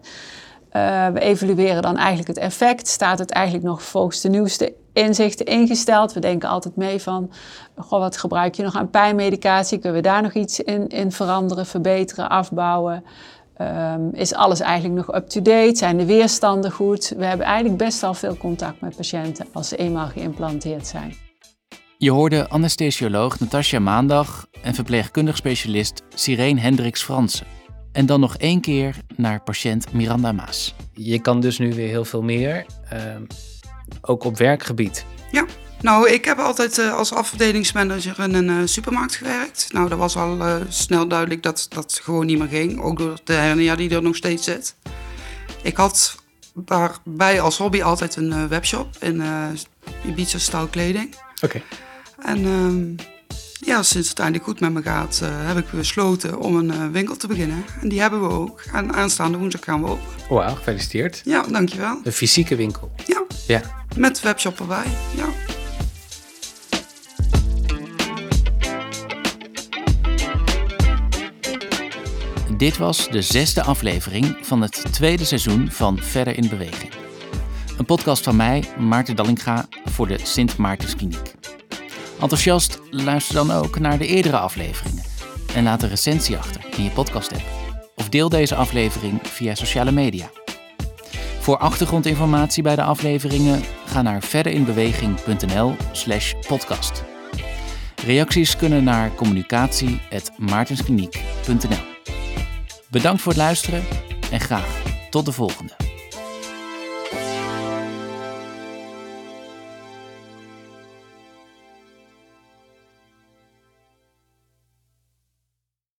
Uh, 1.08 1.12
we 1.12 1.20
evalueren 1.20 1.82
dan 1.82 1.96
eigenlijk 1.96 2.28
het 2.28 2.38
effect. 2.38 2.88
Staat 2.88 3.18
het 3.18 3.30
eigenlijk 3.30 3.66
nog 3.66 3.82
volgens 3.82 4.20
de 4.20 4.28
nieuwste 4.28 4.72
inzichten 4.92 5.46
ingesteld? 5.46 6.12
We 6.12 6.20
denken 6.20 6.48
altijd 6.48 6.76
mee 6.76 7.02
van, 7.02 7.30
goh, 7.76 8.00
wat 8.00 8.16
gebruik 8.16 8.54
je 8.54 8.62
nog 8.62 8.76
aan 8.76 8.90
pijnmedicatie? 8.90 9.78
Kunnen 9.78 10.02
we 10.02 10.08
daar 10.08 10.22
nog 10.22 10.32
iets 10.32 10.60
in, 10.60 10.88
in 10.88 11.12
veranderen, 11.12 11.66
verbeteren, 11.66 12.28
afbouwen? 12.28 13.04
Um, 13.60 14.10
is 14.12 14.34
alles 14.34 14.60
eigenlijk 14.60 15.06
nog 15.06 15.16
up-to-date? 15.16 15.76
Zijn 15.76 15.96
de 15.96 16.04
weerstanden 16.04 16.72
goed? 16.72 17.12
We 17.16 17.24
hebben 17.24 17.46
eigenlijk 17.46 17.78
best 17.78 18.00
wel 18.00 18.14
veel 18.14 18.36
contact 18.36 18.80
met 18.80 18.96
patiënten 18.96 19.46
als 19.52 19.68
ze 19.68 19.76
eenmaal 19.76 20.06
geïmplanteerd 20.06 20.86
zijn. 20.86 21.14
Je 21.98 22.10
hoorde 22.10 22.48
anesthesioloog 22.48 23.40
Natasja 23.40 23.78
Maandag 23.78 24.46
en 24.62 24.74
verpleegkundig 24.74 25.36
specialist 25.36 26.02
Sirene 26.14 26.60
Hendricks 26.60 27.02
Fransen. 27.02 27.46
En 27.92 28.06
dan 28.06 28.20
nog 28.20 28.36
één 28.36 28.60
keer 28.60 28.96
naar 29.16 29.42
patiënt 29.42 29.92
Miranda 29.92 30.32
Maas. 30.32 30.74
Je 30.92 31.20
kan 31.20 31.40
dus 31.40 31.58
nu 31.58 31.74
weer 31.74 31.88
heel 31.88 32.04
veel 32.04 32.22
meer, 32.22 32.66
uh, 32.92 33.00
ook 34.00 34.24
op 34.24 34.36
werkgebied. 34.36 35.06
Ja, 35.30 35.46
nou, 35.80 36.10
ik 36.10 36.24
heb 36.24 36.38
altijd 36.38 36.78
uh, 36.78 36.94
als 36.94 37.12
afdelingsmanager 37.12 38.18
in 38.18 38.34
een 38.34 38.48
uh, 38.48 38.56
supermarkt 38.64 39.14
gewerkt. 39.14 39.68
Nou, 39.72 39.88
dat 39.88 39.98
was 39.98 40.16
al 40.16 40.36
uh, 40.36 40.56
snel 40.68 41.08
duidelijk 41.08 41.42
dat 41.42 41.66
dat 41.68 42.00
gewoon 42.02 42.26
niet 42.26 42.38
meer 42.38 42.48
ging. 42.48 42.80
Ook 42.80 42.98
door 42.98 43.18
de 43.24 43.32
hernia 43.32 43.76
die 43.76 43.90
er 43.90 44.02
nog 44.02 44.16
steeds 44.16 44.44
zit. 44.44 44.74
Ik 45.62 45.76
had 45.76 46.16
daarbij 46.54 47.40
als 47.40 47.58
hobby 47.58 47.82
altijd 47.82 48.16
een 48.16 48.48
webshop 48.48 48.96
in 49.00 49.22
Ibiza 50.06 50.38
staalkleding. 50.38 51.14
Oké. 51.42 51.44
Okay. 51.44 51.62
En 52.18 52.44
ehm, 52.44 53.08
ja, 53.68 53.82
sinds 53.82 54.08
het 54.08 54.18
eindelijk 54.18 54.48
goed 54.48 54.60
met 54.60 54.72
me 54.72 54.82
gaat, 54.82 55.20
heb 55.24 55.56
ik 55.56 55.70
besloten 55.70 56.38
om 56.38 56.56
een 56.56 56.92
winkel 56.92 57.16
te 57.16 57.26
beginnen. 57.26 57.64
En 57.80 57.88
die 57.88 58.00
hebben 58.00 58.20
we 58.20 58.28
ook. 58.28 58.62
En 58.72 58.92
aanstaande 58.94 59.38
woensdag 59.38 59.64
gaan 59.64 59.82
we 59.82 59.88
ook. 59.88 60.00
Wauw, 60.28 60.54
gefeliciteerd. 60.54 61.20
Ja, 61.24 61.42
dankjewel. 61.42 62.00
Een 62.04 62.12
fysieke 62.12 62.56
winkel. 62.56 62.92
Ja. 63.06 63.24
Ja. 63.46 63.62
Met 63.96 64.20
webshop 64.20 64.60
erbij, 64.60 64.86
ja. 65.16 65.55
Dit 72.56 72.76
was 72.76 73.08
de 73.08 73.22
zesde 73.22 73.62
aflevering 73.62 74.36
van 74.42 74.60
het 74.60 74.92
tweede 74.92 75.24
seizoen 75.24 75.70
van 75.70 75.98
Verder 75.98 76.36
in 76.36 76.48
Beweging. 76.48 76.92
Een 77.78 77.84
podcast 77.84 78.24
van 78.24 78.36
mij, 78.36 78.64
Maarten 78.78 79.16
Dallinga, 79.16 79.66
voor 79.84 80.06
de 80.06 80.18
Sint 80.22 80.56
Maartenskliniek. 80.56 81.34
Enthousiast, 82.20 82.80
luister 82.90 83.34
dan 83.34 83.50
ook 83.50 83.78
naar 83.78 83.98
de 83.98 84.06
eerdere 84.06 84.38
afleveringen 84.38 85.02
en 85.54 85.64
laat 85.64 85.82
een 85.82 85.88
recensie 85.88 86.36
achter 86.36 86.60
in 86.76 86.84
je 86.84 86.90
podcast-app. 86.90 87.42
Of 87.94 88.08
deel 88.08 88.28
deze 88.28 88.54
aflevering 88.54 89.20
via 89.22 89.54
sociale 89.54 89.92
media. 89.92 90.30
Voor 91.40 91.58
achtergrondinformatie 91.58 92.62
bij 92.62 92.76
de 92.76 92.82
afleveringen 92.82 93.62
ga 93.86 94.02
naar 94.02 94.22
verderinbeweging.nl/slash 94.22 96.34
podcast. 96.46 97.04
Reacties 98.04 98.56
kunnen 98.56 98.84
naar 98.84 99.14
communicatie.maartenskliniek.nl. 99.14 101.95
Bedankt 102.90 103.22
voor 103.22 103.32
het 103.32 103.40
luisteren 103.40 103.84
en 104.30 104.40
graag 104.40 104.82
tot 105.10 105.24
de 105.24 105.32
volgende. 105.32 105.75